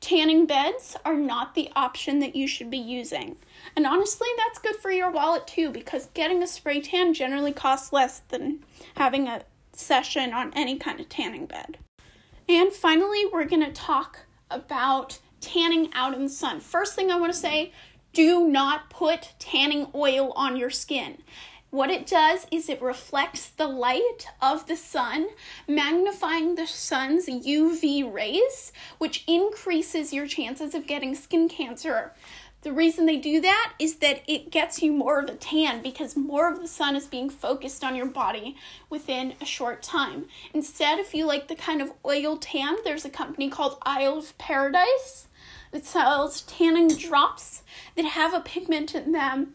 tanning 0.00 0.44
beds 0.44 0.96
are 1.04 1.14
not 1.14 1.54
the 1.54 1.70
option 1.76 2.18
that 2.18 2.34
you 2.34 2.48
should 2.48 2.68
be 2.68 2.78
using. 2.78 3.36
And 3.76 3.86
honestly, 3.86 4.26
that's 4.38 4.58
good 4.58 4.74
for 4.74 4.90
your 4.90 5.12
wallet 5.12 5.46
too, 5.46 5.70
because 5.70 6.08
getting 6.12 6.42
a 6.42 6.48
spray 6.48 6.80
tan 6.80 7.14
generally 7.14 7.52
costs 7.52 7.92
less 7.92 8.18
than 8.18 8.64
having 8.96 9.28
a 9.28 9.44
session 9.72 10.32
on 10.32 10.52
any 10.54 10.78
kind 10.78 10.98
of 10.98 11.08
tanning 11.08 11.46
bed. 11.46 11.78
And 12.48 12.72
finally, 12.72 13.24
we're 13.32 13.44
going 13.44 13.64
to 13.64 13.72
talk 13.72 14.26
about 14.50 15.20
tanning 15.40 15.90
out 15.92 16.12
in 16.12 16.24
the 16.24 16.28
sun. 16.28 16.58
First 16.58 16.96
thing 16.96 17.12
I 17.12 17.20
want 17.20 17.32
to 17.32 17.38
say 17.38 17.72
do 18.16 18.48
not 18.48 18.88
put 18.88 19.34
tanning 19.38 19.88
oil 19.94 20.32
on 20.36 20.56
your 20.56 20.70
skin. 20.70 21.18
What 21.68 21.90
it 21.90 22.06
does 22.06 22.46
is 22.50 22.70
it 22.70 22.80
reflects 22.80 23.50
the 23.50 23.66
light 23.66 24.26
of 24.40 24.66
the 24.66 24.76
sun, 24.76 25.28
magnifying 25.68 26.54
the 26.54 26.66
sun's 26.66 27.26
UV 27.26 28.10
rays, 28.10 28.72
which 28.96 29.22
increases 29.26 30.14
your 30.14 30.26
chances 30.26 30.74
of 30.74 30.86
getting 30.86 31.14
skin 31.14 31.46
cancer. 31.46 32.14
The 32.62 32.72
reason 32.72 33.04
they 33.04 33.18
do 33.18 33.38
that 33.42 33.74
is 33.78 33.96
that 33.96 34.22
it 34.26 34.50
gets 34.50 34.80
you 34.80 34.94
more 34.94 35.20
of 35.20 35.28
a 35.28 35.34
tan 35.34 35.82
because 35.82 36.16
more 36.16 36.50
of 36.50 36.60
the 36.60 36.68
sun 36.68 36.96
is 36.96 37.06
being 37.06 37.28
focused 37.28 37.84
on 37.84 37.94
your 37.94 38.06
body 38.06 38.56
within 38.88 39.34
a 39.42 39.44
short 39.44 39.82
time. 39.82 40.24
Instead, 40.54 40.98
if 40.98 41.14
you 41.14 41.26
like 41.26 41.48
the 41.48 41.54
kind 41.54 41.82
of 41.82 41.92
oil 42.06 42.38
tan, 42.38 42.76
there's 42.82 43.04
a 43.04 43.10
company 43.10 43.50
called 43.50 43.76
Isle 43.82 44.16
of 44.16 44.38
Paradise 44.38 45.25
that 45.76 45.84
sells 45.84 46.40
tanning 46.40 46.88
drops 46.88 47.62
that 47.96 48.06
have 48.06 48.32
a 48.32 48.40
pigment 48.40 48.94
in 48.94 49.12
them 49.12 49.52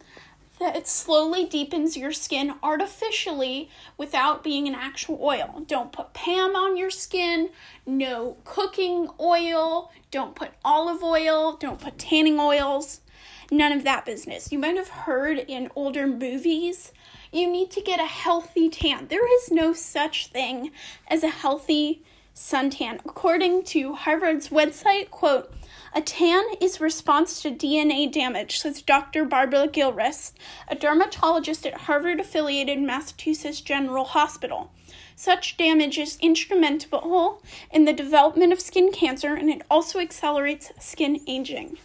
that 0.60 0.88
slowly 0.88 1.45
deepens 1.45 1.97
your 1.97 2.12
skin 2.12 2.53
artificially 2.62 3.71
without 3.97 4.43
being 4.43 4.67
an 4.67 4.75
actual 4.75 5.17
oil. 5.19 5.63
Don't 5.65 5.91
put 5.91 6.13
Pam 6.13 6.55
on 6.55 6.77
your 6.77 6.91
skin, 6.91 7.49
no 7.88 8.38
cooking 8.43 9.10
oil, 9.19 9.91
don't 10.12 10.36
put 10.36 10.51
olive 10.63 11.01
oil, 11.01 11.57
don't 11.60 11.81
put 11.81 11.97
tanning 11.97 12.39
oils, 12.39 13.01
none 13.49 13.71
of 13.71 13.84
that 13.84 14.05
business. 14.05 14.51
You 14.51 14.60
might 14.60 14.77
have 14.77 14.89
heard 14.89 15.39
in 15.39 15.71
older 15.75 16.05
movies, 16.05 16.91
you 17.31 17.49
need 17.49 17.71
to 17.71 17.81
get 17.81 17.99
a 17.99 18.05
healthy 18.05 18.69
tan. 18.69 19.07
There 19.07 19.27
is 19.39 19.49
no 19.49 19.73
such 19.73 20.27
thing 20.27 20.69
as 21.07 21.23
a 21.23 21.29
healthy 21.29 22.03
suntan. 22.36 22.99
According 23.05 23.63
to 23.63 23.93
Harvard's 23.93 24.49
website, 24.49 25.10
quote, 25.10 25.51
a 25.93 26.01
tan 26.01 26.43
is 26.62 26.80
response 26.80 27.41
to 27.41 27.51
DNA 27.51 28.12
damage, 28.12 28.60
says 28.60 28.82
Dr. 28.82 29.25
Barbara 29.25 29.67
Gilchrist, 29.67 30.38
a 30.67 30.75
dermatologist 30.75 31.65
at 31.65 31.82
Harvard 31.82 32.19
affiliated 32.19 32.80
Massachusetts 32.80 33.62
General 33.62 34.06
Hospital. 34.06 34.71
Such 35.15 35.58
damage 35.58 35.97
is 35.97 36.17
instrumental 36.21 37.43
in 37.71 37.86
the 37.86 37.93
development 37.93 38.54
of 38.54 38.62
skin 38.62 38.91
cancer 38.91 39.34
and 39.34 39.49
it 39.49 39.62
also 39.69 39.99
accelerates 39.99 40.71
skin 40.80 41.21
aging. 41.27 41.77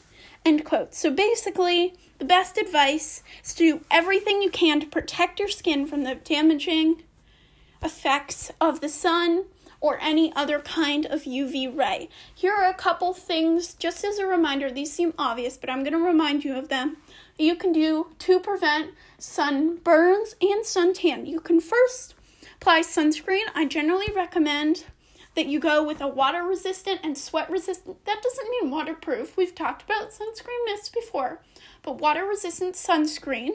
End 0.44 0.64
quote. 0.64 0.94
So 0.94 1.10
basically, 1.10 1.94
the 2.18 2.24
best 2.24 2.56
advice 2.56 3.22
is 3.44 3.54
to 3.54 3.78
do 3.78 3.84
everything 3.90 4.40
you 4.40 4.50
can 4.50 4.80
to 4.80 4.86
protect 4.86 5.40
your 5.40 5.48
skin 5.48 5.86
from 5.86 6.04
the 6.04 6.14
damaging 6.14 7.02
effects 7.82 8.50
of 8.60 8.80
the 8.80 8.88
sun, 8.88 9.44
or 9.86 9.98
any 10.00 10.32
other 10.34 10.58
kind 10.58 11.06
of 11.06 11.22
UV 11.22 11.76
ray. 11.78 12.08
Here 12.34 12.52
are 12.52 12.68
a 12.68 12.74
couple 12.74 13.14
things, 13.14 13.72
just 13.74 14.04
as 14.04 14.18
a 14.18 14.26
reminder, 14.26 14.68
these 14.68 14.92
seem 14.92 15.14
obvious, 15.16 15.56
but 15.56 15.70
I'm 15.70 15.84
going 15.84 15.92
to 15.92 16.04
remind 16.04 16.44
you 16.44 16.56
of 16.56 16.68
them. 16.68 16.96
You 17.38 17.54
can 17.54 17.72
do 17.72 18.08
to 18.18 18.40
prevent 18.40 18.94
sunburns 19.20 20.34
and 20.40 20.64
suntan. 20.64 21.28
You 21.28 21.38
can 21.38 21.60
first 21.60 22.16
apply 22.56 22.80
sunscreen. 22.80 23.44
I 23.54 23.64
generally 23.66 24.12
recommend 24.12 24.86
that 25.36 25.46
you 25.46 25.60
go 25.60 25.84
with 25.84 26.00
a 26.00 26.08
water 26.08 26.42
resistant 26.42 27.00
and 27.04 27.16
sweat 27.16 27.48
resistant. 27.48 28.04
That 28.06 28.22
doesn't 28.22 28.50
mean 28.50 28.72
waterproof. 28.72 29.36
We've 29.36 29.54
talked 29.54 29.82
about 29.82 30.10
sunscreen 30.10 30.64
mists 30.64 30.88
before. 30.88 31.42
But 31.82 32.00
water 32.00 32.24
resistant 32.24 32.74
sunscreen 32.74 33.50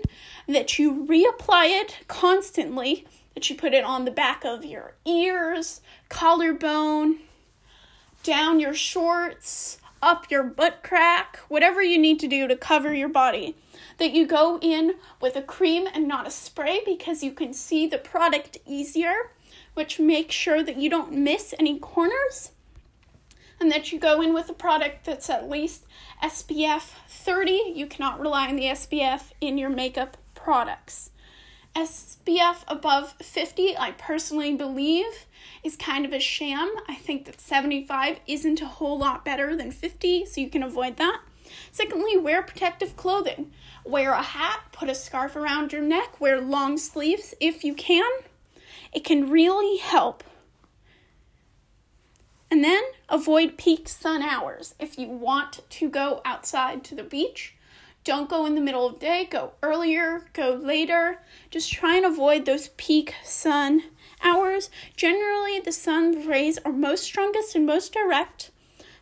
that 0.47 0.79
you 0.79 1.05
reapply 1.05 1.81
it 1.81 1.97
constantly 2.07 3.05
that 3.33 3.49
you 3.49 3.55
put 3.55 3.73
it 3.73 3.83
on 3.83 4.05
the 4.05 4.11
back 4.11 4.43
of 4.43 4.65
your 4.65 4.95
ears, 5.05 5.81
collarbone, 6.09 7.19
down 8.23 8.59
your 8.59 8.73
shorts, 8.73 9.77
up 10.01 10.29
your 10.31 10.43
butt 10.43 10.83
crack, 10.83 11.39
whatever 11.47 11.81
you 11.81 11.97
need 11.97 12.19
to 12.19 12.27
do 12.27 12.47
to 12.47 12.55
cover 12.55 12.93
your 12.93 13.09
body. 13.09 13.55
That 13.97 14.11
you 14.11 14.25
go 14.25 14.57
in 14.61 14.95
with 15.21 15.35
a 15.35 15.41
cream 15.41 15.87
and 15.93 16.07
not 16.07 16.27
a 16.27 16.31
spray 16.31 16.81
because 16.85 17.23
you 17.23 17.31
can 17.31 17.53
see 17.53 17.87
the 17.87 17.97
product 17.97 18.57
easier, 18.65 19.31
which 19.73 19.99
makes 19.99 20.35
sure 20.35 20.63
that 20.63 20.77
you 20.77 20.89
don't 20.89 21.13
miss 21.13 21.53
any 21.59 21.77
corners. 21.79 22.51
And 23.59 23.71
that 23.71 23.91
you 23.91 23.99
go 23.99 24.21
in 24.21 24.33
with 24.33 24.49
a 24.49 24.53
product 24.53 25.05
that's 25.05 25.29
at 25.29 25.47
least 25.47 25.85
SPF 26.23 26.93
30. 27.07 27.73
You 27.75 27.85
cannot 27.85 28.19
rely 28.19 28.47
on 28.47 28.55
the 28.55 28.65
SPF 28.65 29.33
in 29.39 29.59
your 29.59 29.69
makeup 29.69 30.17
products. 30.33 31.11
SPF 31.75 32.63
above 32.67 33.13
50, 33.13 33.77
I 33.77 33.91
personally 33.91 34.53
believe, 34.55 35.25
is 35.63 35.75
kind 35.75 36.05
of 36.05 36.11
a 36.13 36.19
sham. 36.19 36.69
I 36.87 36.95
think 36.95 37.25
that 37.25 37.39
75 37.39 38.19
isn't 38.27 38.61
a 38.61 38.67
whole 38.67 38.97
lot 38.97 39.23
better 39.23 39.55
than 39.55 39.71
50, 39.71 40.25
so 40.25 40.41
you 40.41 40.49
can 40.49 40.63
avoid 40.63 40.97
that. 40.97 41.21
Secondly, 41.71 42.17
wear 42.17 42.41
protective 42.41 42.95
clothing. 42.95 43.51
Wear 43.85 44.11
a 44.11 44.21
hat, 44.21 44.61
put 44.71 44.89
a 44.89 44.95
scarf 44.95 45.35
around 45.35 45.71
your 45.73 45.81
neck, 45.81 46.19
wear 46.19 46.39
long 46.39 46.77
sleeves 46.77 47.33
if 47.39 47.63
you 47.63 47.73
can. 47.73 48.09
It 48.93 49.03
can 49.03 49.29
really 49.29 49.77
help. 49.77 50.23
And 52.49 52.63
then 52.63 52.83
avoid 53.07 53.57
peak 53.57 53.87
sun 53.87 54.21
hours. 54.21 54.75
If 54.77 54.99
you 54.99 55.07
want 55.07 55.61
to 55.69 55.89
go 55.89 56.21
outside 56.25 56.83
to 56.85 56.95
the 56.95 57.03
beach, 57.03 57.55
don't 58.03 58.29
go 58.29 58.45
in 58.45 58.55
the 58.55 58.61
middle 58.61 58.87
of 58.87 58.95
the 58.95 58.99
day, 58.99 59.27
go 59.29 59.53
earlier, 59.61 60.23
go 60.33 60.53
later. 60.53 61.19
Just 61.49 61.71
try 61.71 61.97
and 61.97 62.05
avoid 62.05 62.45
those 62.45 62.69
peak 62.77 63.13
sun 63.23 63.83
hours. 64.23 64.69
Generally, 64.95 65.59
the 65.59 65.71
sun 65.71 66.27
rays 66.27 66.57
are 66.65 66.71
most 66.71 67.03
strongest 67.03 67.55
and 67.55 67.65
most 67.65 67.93
direct 67.93 68.51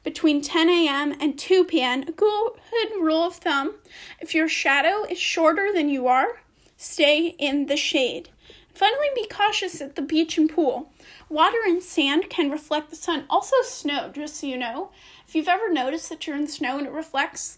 between 0.04 0.42
10 0.42 0.70
a.m. 0.70 1.16
and 1.20 1.38
2 1.38 1.66
p.m. 1.66 2.04
A 2.04 2.12
good 2.12 2.54
rule 3.00 3.28
of 3.28 3.36
thumb 3.36 3.76
if 4.20 4.34
your 4.34 4.48
shadow 4.48 5.06
is 5.10 5.20
shorter 5.20 5.72
than 5.74 5.90
you 5.90 6.08
are, 6.08 6.42
stay 6.78 7.36
in 7.38 7.68
the 7.68 7.78
shade. 7.78 8.30
Finally, 8.74 9.08
be 9.14 9.28
cautious 9.28 9.82
at 9.82 9.96
the 9.96 10.02
beach 10.02 10.38
and 10.38 10.50
pool. 10.50 10.90
Water 11.28 11.58
and 11.66 11.84
sand 11.84 12.30
can 12.30 12.50
reflect 12.50 12.90
the 12.90 12.96
sun. 12.96 13.26
Also, 13.30 13.56
snow, 13.64 14.10
just 14.14 14.38
so 14.38 14.48
you 14.48 14.58
know. 14.58 14.92
If 15.28 15.36
you've 15.36 15.50
ever 15.50 15.72
noticed 15.72 16.10
that 16.10 16.26
you're 16.26 16.38
in 16.38 16.48
snow 16.48 16.78
and 16.78 16.88
it 16.88 16.94
reflects, 16.94 17.58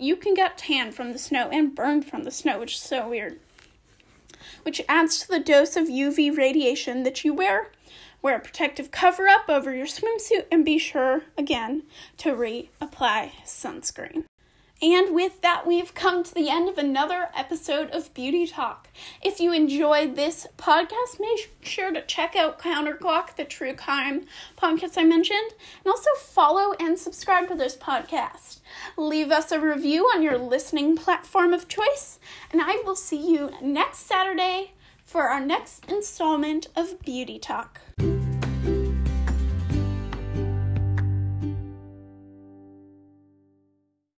you 0.00 0.16
can 0.16 0.34
get 0.34 0.58
tan 0.58 0.92
from 0.92 1.12
the 1.12 1.18
snow 1.18 1.48
and 1.52 1.74
burned 1.74 2.04
from 2.04 2.24
the 2.24 2.30
snow, 2.30 2.58
which 2.58 2.74
is 2.74 2.80
so 2.80 3.08
weird. 3.08 3.38
Which 4.62 4.82
adds 4.88 5.18
to 5.20 5.28
the 5.28 5.40
dose 5.40 5.76
of 5.76 5.88
UV 5.88 6.36
radiation 6.36 7.02
that 7.02 7.24
you 7.24 7.34
wear. 7.34 7.70
Wear 8.22 8.36
a 8.36 8.40
protective 8.40 8.90
cover 8.90 9.28
up 9.28 9.48
over 9.48 9.74
your 9.74 9.86
swimsuit 9.86 10.46
and 10.50 10.64
be 10.64 10.78
sure, 10.78 11.22
again, 11.38 11.84
to 12.18 12.32
reapply 12.32 13.32
sunscreen. 13.44 14.24
And 14.82 15.14
with 15.14 15.42
that, 15.42 15.66
we've 15.66 15.92
come 15.94 16.24
to 16.24 16.34
the 16.34 16.48
end 16.48 16.68
of 16.70 16.78
another 16.78 17.28
episode 17.36 17.90
of 17.90 18.14
Beauty 18.14 18.46
Talk. 18.46 18.88
If 19.22 19.38
you 19.38 19.52
enjoyed 19.52 20.16
this 20.16 20.46
podcast, 20.56 21.20
make 21.20 21.54
sure 21.60 21.92
to 21.92 22.00
check 22.06 22.34
out 22.34 22.58
Counterclock, 22.58 23.36
the 23.36 23.44
true 23.44 23.74
crime 23.74 24.24
podcast 24.56 24.96
I 24.96 25.04
mentioned, 25.04 25.52
and 25.84 25.90
also 25.90 26.10
follow 26.18 26.74
and 26.80 26.98
subscribe 26.98 27.48
to 27.48 27.54
this 27.54 27.76
podcast. 27.76 28.59
Leave 28.96 29.30
us 29.30 29.52
a 29.52 29.60
review 29.60 30.04
on 30.14 30.22
your 30.22 30.38
listening 30.38 30.96
platform 30.96 31.52
of 31.52 31.68
choice, 31.68 32.18
and 32.52 32.60
I 32.62 32.82
will 32.84 32.96
see 32.96 33.34
you 33.34 33.50
next 33.60 34.00
Saturday 34.00 34.72
for 35.04 35.28
our 35.28 35.40
next 35.40 35.90
installment 35.90 36.68
of 36.76 37.00
Beauty 37.00 37.38
Talk. 37.38 37.80